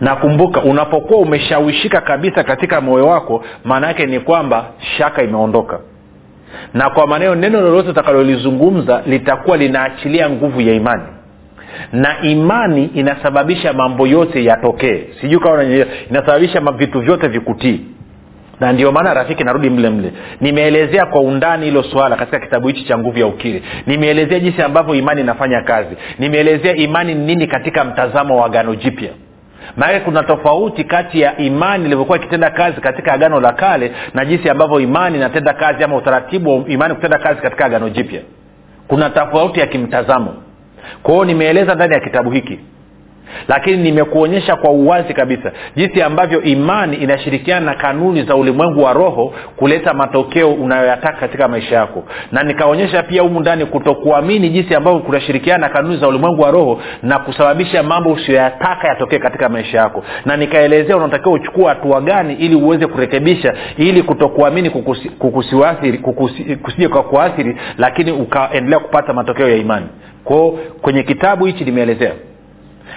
na 0.00 0.16
kumbuka 0.16 0.60
unapokuwa 0.62 1.20
umeshawishika 1.20 2.00
kabisa 2.00 2.44
katika 2.44 2.80
moyo 2.80 3.06
wako 3.06 3.44
maana 3.64 3.86
yake 3.86 4.06
ni 4.06 4.20
kwamba 4.20 4.64
shaka 4.98 5.22
imeondoka. 5.22 5.80
Na 6.74 6.90
kwa 6.90 7.06
maneno 7.06 7.34
neno 7.34 7.60
lolote 7.60 7.88
utakalolizungumza 7.90 9.02
litakuwa 9.06 9.56
linaachilia 9.56 10.30
nguvu 10.30 10.60
ya 10.60 10.74
imani. 10.74 11.02
Na 11.92 12.20
imani 12.22 12.84
inasababisha 12.94 13.72
mambo 13.72 14.06
yote 14.06 14.44
yatokee. 14.44 15.04
Sijui 15.20 15.40
kama 15.40 15.64
inasababisha 16.10 16.60
vitu 16.60 17.00
vyote 17.00 17.28
vikutii. 17.28 17.80
Na 18.60 18.72
ndio 18.72 18.92
maana 18.92 19.14
rafiki 19.14 19.44
narudi 19.44 19.70
mle 19.70 19.90
mle. 19.90 20.12
Nimeelezea 20.40 21.06
kwa 21.06 21.20
undani 21.20 21.64
hilo 21.64 21.82
swala 21.82 22.16
katika 22.16 22.38
kitabu 22.38 22.68
hichi 22.68 22.84
cha 22.84 22.98
nguvu 22.98 23.18
ya 23.18 23.26
ukiri. 23.26 23.62
Nimeelezea 23.86 24.40
jinsi 24.40 24.62
ambavyo 24.62 24.94
imani 24.94 25.20
inafanya 25.20 25.62
kazi. 25.62 25.96
Nimeelezea 26.18 26.76
imani 26.76 27.14
ni 27.14 27.24
nini 27.24 27.46
katika 27.46 27.84
mtazamo 27.84 28.40
wa 28.42 28.48
gano 28.48 28.74
jipya 28.74 29.10
maanake 29.76 30.00
kuna 30.00 30.22
tofauti 30.22 30.84
kati 30.84 31.20
ya 31.20 31.36
imani 31.36 31.84
ilivyokuwa 31.84 32.18
ikitenda 32.18 32.50
kazi 32.50 32.80
katika 32.80 33.12
agano 33.12 33.40
la 33.40 33.52
kale 33.52 33.92
na 34.14 34.24
jinsi 34.24 34.50
ambavyo 34.50 34.80
imani 34.80 35.16
inatenda 35.16 35.52
kazi 35.52 35.84
ama 35.84 35.96
utaratibu 35.96 36.58
wa 36.58 36.68
imani 36.68 36.94
kutenda 36.94 37.18
kazi 37.18 37.40
katika 37.40 37.64
agano 37.64 37.88
jipya. 37.88 38.20
Kuna 38.88 39.10
tofauti 39.10 39.60
ya 39.60 39.66
kimtazamo. 39.66 40.34
Kwa 41.02 41.12
hiyo 41.14 41.24
nimeeleza 41.24 41.74
ndani 41.74 41.94
ya 41.94 42.00
kitabu 42.00 42.30
hiki 42.30 42.58
lakini 43.48 43.76
nimekuonyesha 43.76 44.56
kwa 44.56 44.70
uwazi 44.70 45.14
kabisa 45.14 45.52
jinsi 45.76 46.02
ambavyo 46.02 46.42
imani 46.42 46.96
inashirikiana 46.96 47.66
na 47.66 47.74
kanuni 47.74 48.22
za 48.22 48.36
ulimwengu 48.36 48.82
wa 48.82 48.92
roho 48.92 49.32
kuleta 49.56 49.94
matokeo 49.94 50.52
unayoyataka 50.52 51.18
katika 51.20 51.48
maisha 51.48 51.76
yako. 51.76 52.04
Na 52.32 52.42
nikaonyesha 52.42 53.02
pia 53.02 53.22
humu 53.22 53.40
ndani 53.40 53.66
kutokuamini 53.66 54.48
jinsi 54.50 54.74
ambavyo 54.74 55.00
kunashirikiana 55.00 55.66
na 55.66 55.72
kanuni 55.74 55.96
za 55.96 56.08
ulimwengu 56.08 56.42
wa 56.42 56.50
roho 56.50 56.80
na 57.02 57.18
kusababisha 57.18 57.82
mambo 57.82 58.12
usiyoyataka 58.12 58.88
yatokee 58.88 59.18
katika 59.18 59.48
maisha 59.48 59.78
yako. 59.78 60.04
Na 60.24 60.36
nikaelezea 60.36 60.96
unatakiwa 60.96 61.34
uchukua 61.34 61.68
hatua 61.68 62.00
gani 62.00 62.34
ili 62.34 62.54
uweze 62.54 62.86
kurekebisha 62.86 63.54
ili 63.76 64.02
kutokuamini 64.02 64.70
kukusi, 64.70 65.08
kusije 66.62 66.88
kwa 66.88 67.02
kuathiri 67.02 67.56
lakini 67.78 68.12
ukaendelea 68.12 68.78
kupata 68.78 69.12
matokeo 69.12 69.48
ya 69.48 69.56
imani. 69.56 69.86
Kwao 70.24 70.50
kwenye 70.82 71.02
kitabu 71.02 71.44
hichi 71.44 71.64
nimeelezea 71.64 72.12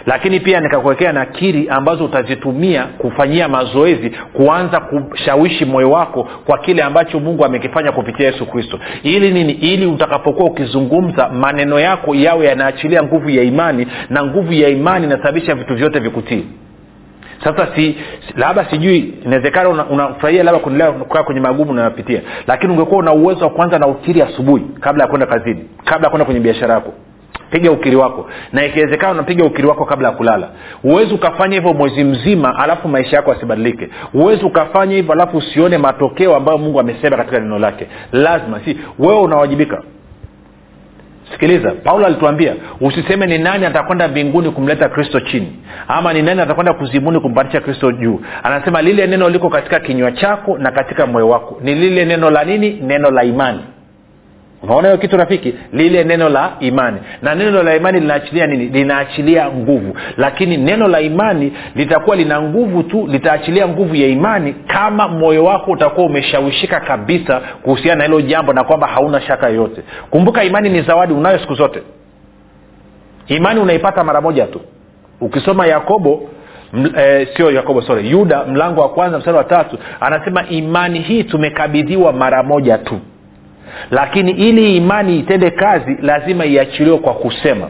lakini 0.07 0.39
pia 0.39 0.59
nikakuwekea 0.59 1.13
nakiri 1.13 1.69
ambazo 1.69 2.05
utazitumia 2.05 2.83
kufanyia 2.83 3.47
mazoezi 3.47 4.09
kuanza 4.33 4.79
kushawishi 4.79 5.65
moyo 5.65 5.91
wako 5.91 6.29
kwa 6.45 6.57
kile 6.57 6.83
ambacho 6.83 7.19
mungu 7.19 7.45
amekifanya 7.45 7.91
kupitia 7.91 8.25
yesu 8.25 8.45
kristo. 8.45 8.79
Ili 9.03 9.31
nini? 9.31 9.51
Ili 9.53 9.85
utakapokuwa 9.85 10.49
ukizungumza 10.49 11.29
maneno 11.29 11.79
yako 11.79 12.15
yawe 12.15 12.45
yanaachilia 12.45 13.03
nguvu 13.03 13.29
ya 13.29 13.43
imani 13.43 13.87
na 14.09 14.25
nguvu 14.25 14.53
ya 14.53 14.69
imani 14.69 15.05
inasababisha 15.05 15.55
vitu 15.55 15.75
vyote 15.75 15.99
vikutii. 15.99 16.45
Sasa 17.43 17.67
si 17.75 17.95
labda 18.35 18.65
sijui 18.69 19.13
inawezekana 19.25 19.69
unafurahia 19.69 20.41
una 20.41 20.51
labda 20.51 20.59
kuendelea 20.59 20.91
kukaa 20.91 21.23
kwenye 21.23 21.41
magumu 21.41 21.71
unayopitia. 21.71 22.21
Lakini 22.47 22.73
ungekuwa 22.73 22.99
una 22.99 23.13
uwezo 23.13 23.43
wa 23.45 23.49
kwanza 23.49 23.79
na 23.79 23.87
ukiri 23.87 24.21
asubuhi 24.21 24.63
kabla 24.79 25.03
ya 25.03 25.09
kwenda 25.09 25.27
kazini 25.27 25.65
kabla 25.85 26.05
ya 26.05 26.09
kwenda 26.09 26.25
kwenye 26.25 26.39
biashara 26.39 26.73
yako 26.73 26.93
piga 27.49 27.71
ukiri 27.71 27.95
wako. 27.95 28.29
Na 28.53 28.65
ikiwezekana 28.65 29.11
unapiga 29.13 29.45
ukiri 29.45 29.67
wako 29.67 29.85
kabla 29.85 30.07
ya 30.07 30.13
kulala. 30.15 30.49
Huwezi 30.81 31.13
ukafanya 31.13 31.55
hivyo 31.55 31.73
mwezi 31.73 32.03
mzima 32.03 32.55
alafu 32.59 32.87
maisha 32.87 33.15
yako 33.15 33.31
asibadilike 33.31 33.89
huwezi 34.11 34.45
ukafanya 34.45 34.95
hivyo 34.95 35.13
alafu 35.13 35.37
usione 35.37 35.77
matokeo 35.77 36.35
ambayo 36.35 36.57
mungu 36.57 36.79
amesema 36.79 37.17
katika 37.17 37.39
neno 37.39 37.59
lake. 37.59 37.87
Lazima 38.11 38.59
si 38.65 38.77
wewe 38.99 39.19
unawajibika. 39.21 39.83
Sikiliza 41.31 41.71
paulo 41.71 42.05
alituambia 42.05 42.55
usiseme 42.81 43.25
ni 43.27 43.37
nani 43.37 43.65
atakwenda 43.65 44.07
mbinguni 44.07 44.49
kumleta 44.51 44.89
kristo 44.89 45.19
chini 45.19 45.51
ama 45.87 46.13
ni 46.13 46.21
nani 46.21 46.41
atakwenda 46.41 46.73
kuzimuni 46.73 47.19
kumpandisha 47.19 47.61
kristo 47.61 47.91
juu. 47.91 48.19
Anasema 48.43 48.81
lile 48.81 49.07
neno 49.07 49.29
liko 49.29 49.49
katika 49.49 49.79
kinywa 49.79 50.11
chako 50.11 50.57
na 50.57 50.71
katika 50.71 51.05
moyo 51.07 51.29
wako. 51.29 51.57
Ni 51.61 51.75
lile 51.75 52.05
neno 52.05 52.29
la 52.29 52.43
nini? 52.43 52.69
Neno 52.81 53.11
la 53.11 53.23
imani 53.23 53.59
unaona 54.63 54.87
hiyo 54.87 54.97
kitu 54.97 55.17
rafiki? 55.17 55.53
Lile 55.73 56.03
neno 56.03 56.29
la 56.29 56.51
imani. 56.59 56.97
Na 57.21 57.35
neno 57.35 57.63
la 57.63 57.75
imani 57.75 57.99
linaachilia 57.99 58.47
nini? 58.47 58.65
Linaachilia 58.65 59.49
nguvu. 59.51 59.97
Lakini 60.17 60.57
neno 60.57 60.87
la 60.87 61.01
imani 61.01 61.53
litakuwa 61.75 62.15
lina 62.15 62.41
nguvu 62.41 62.83
tu 62.83 63.07
litaachilia 63.07 63.67
nguvu 63.67 63.95
ya 63.95 64.07
imani 64.07 64.53
kama 64.67 65.07
moyo 65.07 65.43
wako 65.43 65.71
utakuwa 65.71 66.05
umeshawishika 66.05 66.79
kabisa 66.79 67.39
kuhusiana 67.63 67.97
na 67.97 68.03
hilo 68.03 68.21
jambo 68.21 68.53
na 68.53 68.63
kwamba 68.63 68.87
hauna 68.87 69.21
shaka 69.21 69.47
yoyote. 69.47 69.81
Kumbuka 70.09 70.43
imani 70.43 70.69
ni 70.69 70.81
zawadi 70.81 71.13
unayo 71.13 71.39
siku 71.39 71.53
zote. 71.55 71.81
Imani 73.27 73.59
unaipata 73.59 74.03
mara 74.03 74.21
moja 74.21 74.45
tu. 74.45 74.61
Ukisoma 75.21 75.67
yakobo 75.67 76.29
M, 76.73 76.91
eh, 76.97 77.27
sio 77.37 77.51
yakobo 77.51 77.81
sorry 77.81 78.09
yuda 78.11 78.43
mlango 78.45 78.81
wa 78.81 78.89
kwanza 78.89 79.17
mstari 79.17 79.37
wa 79.37 79.43
tatu 79.43 79.77
anasema 79.99 80.47
imani 80.49 80.99
hii 80.99 81.23
tumekabidhiwa 81.23 82.13
mara 82.13 82.43
moja 82.43 82.77
tu 82.77 82.99
lakini 83.91 84.31
ili 84.31 84.77
imani 84.77 85.19
itende 85.19 85.51
kazi 85.51 85.97
lazima 86.01 86.45
iachiliwe 86.45 86.97
kwa 86.97 87.13
kusema. 87.13 87.67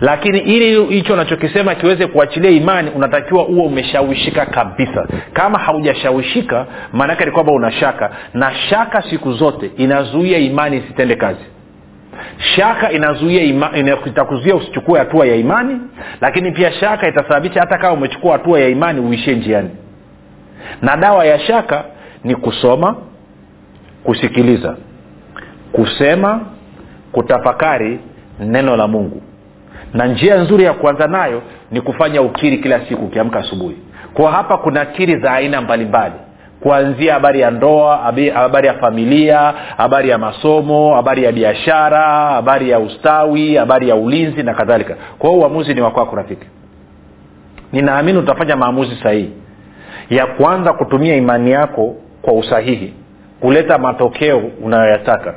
Lakini 0.00 0.38
ili 0.38 0.84
hicho 0.84 1.12
unachokisema 1.12 1.74
kiweze 1.74 2.06
kuachilia 2.06 2.50
imani 2.50 2.90
unatakiwa 2.90 3.42
huo 3.44 3.64
umeshawishika 3.64 4.46
kabisa. 4.46 5.06
Kama 5.32 5.58
haujashawishika 5.58 6.66
maanaake 6.92 7.24
ni 7.24 7.30
kwamba 7.30 7.52
una 7.52 7.70
shaka. 7.72 8.10
Na 8.34 8.54
shaka 8.54 9.02
siku 9.02 9.32
zote 9.32 9.70
inazuia 9.76 10.38
imani 10.38 10.76
isitende 10.76 11.16
kazi. 11.16 11.44
Shaka 12.56 12.92
inazuia 12.92 13.42
ima, 13.42 13.70
itakuzuia 14.06 14.54
usichukue 14.54 14.98
hatua 14.98 15.26
ya 15.26 15.34
imani 15.36 15.80
lakini 16.20 16.52
pia 16.52 16.72
shaka 16.72 17.08
itasababisha 17.08 17.60
hata 17.60 17.78
kama 17.78 17.92
umechukua 17.92 18.32
hatua 18.32 18.60
ya 18.60 18.68
imani 18.68 19.00
uishie 19.00 19.34
njiani. 19.34 19.70
Na 20.82 20.96
dawa 20.96 21.24
ya 21.24 21.38
shaka 21.38 21.84
ni 22.24 22.34
kusoma 22.34 22.96
kusikiliza 24.04 24.76
kusema 25.72 26.40
kutafakari 27.12 28.00
neno 28.40 28.76
la 28.76 28.86
mungu. 28.88 29.22
Na 29.94 30.06
njia 30.06 30.36
nzuri 30.36 30.64
ya 30.64 30.72
kuanza 30.72 31.06
nayo 31.06 31.42
ni 31.70 31.80
kufanya 31.80 32.22
ukiri 32.22 32.58
kila 32.58 32.80
siku 32.88 33.04
ukiamka 33.04 33.38
asubuhi. 33.38 33.76
Kwa 34.14 34.32
hapa 34.32 34.58
kuna 34.58 34.84
kiri 34.84 35.16
za 35.20 35.32
aina 35.32 35.60
mbalimbali. 35.60 36.14
Kuanzia 36.60 37.14
habari 37.14 37.40
ya 37.40 37.50
ndoa 37.50 37.96
habari 38.34 38.66
ya 38.66 38.74
familia 38.74 39.54
habari 39.76 40.08
ya 40.08 40.18
masomo 40.18 40.94
habari 40.94 41.24
ya 41.24 41.32
biashara 41.32 42.00
habari 42.30 42.70
ya 42.70 42.78
ustawi 42.78 43.56
habari 43.56 43.88
ya 43.88 43.96
ulinzi 43.96 44.42
na 44.42 44.54
kadhalika. 44.54 44.96
Kwa 45.18 45.30
hiyo 45.30 45.42
uamuzi 45.42 45.74
ni 45.74 45.80
wakwako 45.80 46.16
rafiki. 46.16 46.46
Ninaamini 47.72 48.18
utafanya 48.18 48.56
maamuzi 48.56 48.96
sahihi 49.02 49.32
ya 50.10 50.26
kuanza 50.26 50.72
kutumia 50.72 51.16
imani 51.16 51.50
yako 51.50 51.96
kwa 52.22 52.32
usahihi 52.32 52.94
kuleta 53.40 53.78
matokeo 53.78 54.42
unayoyataka 54.62 55.34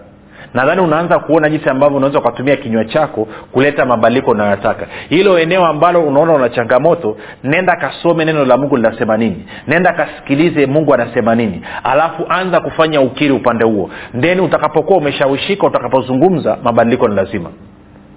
nadhani 0.56 0.82
unaanza 0.82 1.20
kuona 1.20 1.50
jinsi 1.50 1.70
ambavyo 1.70 1.98
unaweza 1.98 2.20
ukatumia 2.20 2.56
kinywa 2.56 2.86
chako 2.86 3.28
kuleta 3.52 3.86
mabadiliko 3.86 4.32
unayotaka. 4.32 4.88
Hilo 5.10 5.40
eneo 5.40 5.66
ambalo 5.66 6.04
unaona 6.04 6.34
una 6.34 6.50
changamoto 6.50 7.18
nenda 7.44 7.76
kasome 7.76 8.26
neno 8.26 8.46
la 8.46 8.58
mungu 8.58 8.76
linasema 8.78 9.18
nini. 9.18 9.46
Nenda 9.68 9.94
kasikilize 9.94 10.66
mungu 10.66 10.94
anasema 10.94 11.36
nini. 11.36 11.62
Alafu 11.84 12.26
anza 12.30 12.60
kufanya 12.60 13.02
ukiri 13.02 13.32
upande 13.32 13.66
huo. 13.66 13.90
Then 14.22 14.40
utakapokuwa 14.40 14.98
umeshawishika 14.98 15.68
utakapozungumza 15.68 16.58
mabadiliko 16.64 17.08
ni 17.08 17.16
lazima. 17.16 17.50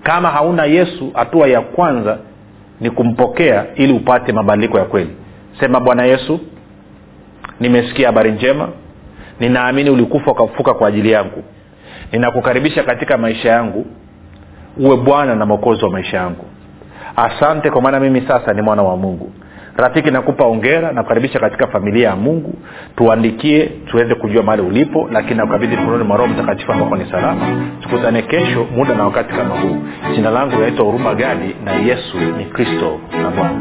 Kama 0.03 0.29
hauna 0.31 0.65
yesu 0.65 1.11
hatua 1.15 1.49
ya 1.49 1.61
kwanza 1.61 2.19
ni 2.81 2.91
kumpokea 2.91 3.65
ili 3.75 3.93
upate 3.93 4.33
mabadiliko 4.33 4.79
ya 4.79 4.85
kweli. 4.85 5.11
Sema 5.61 5.81
bwana 5.81 6.05
yesu 6.05 6.41
nimesikia 7.61 8.07
habari 8.07 8.33
njema. 8.33 8.69
Ninaamini 9.41 9.91
ulikufa 9.91 10.31
ukafuka 10.31 10.75
kwa 10.75 10.89
ajili 10.89 11.11
yangu 11.11 11.43
ninakukaribisha 12.13 12.83
katika 12.83 13.19
maisha 13.19 13.49
yangu. 13.49 13.87
Uwe 14.77 14.97
bwana 14.97 15.35
na 15.35 15.47
mwokozi 15.47 15.85
wa 15.85 15.91
maisha 15.91 16.17
yangu. 16.17 16.45
Asante 17.17 17.71
kwa 17.71 17.83
maana 17.83 18.01
mimi 18.01 18.21
sasa 18.29 18.53
ni 18.53 18.63
mwana 18.63 18.83
wa 18.83 18.97
mungu. 18.97 19.33
Rafiki 19.77 20.11
nakupa 20.11 20.45
ongera 20.45 20.93
nakukaribisha 20.93 21.39
katika 21.41 21.67
familia 21.67 22.09
ya 22.09 22.17
mungu. 22.17 22.55
Tuandikie 22.97 23.67
tuweze 23.67 24.15
kujua 24.15 24.43
mahali 24.43 24.63
ulipo 24.63 25.09
lakini 25.13 25.35
nakukabidhi 25.37 25.77
mkononi 25.77 26.05
mwa 26.05 26.17
roho 26.17 26.29
mtakatifu 26.29 26.73
ambako 26.73 26.97
ni 26.97 27.11
salama. 27.11 27.47
Tukutane 27.83 28.23
kesho 28.23 28.67
muda 28.77 28.95
na 28.95 29.05
wakati 29.05 29.35
kama 29.35 29.61
huu. 29.61 29.77
Jina 30.15 30.31
langu 30.31 30.61
naitwa 30.61 30.85
huruma 30.85 31.15
gadi 31.15 31.57
na 31.65 31.73
yesu 31.73 32.19
ni 32.39 32.45
kristo 32.45 32.99
na 33.23 33.31
bwana 33.31 33.61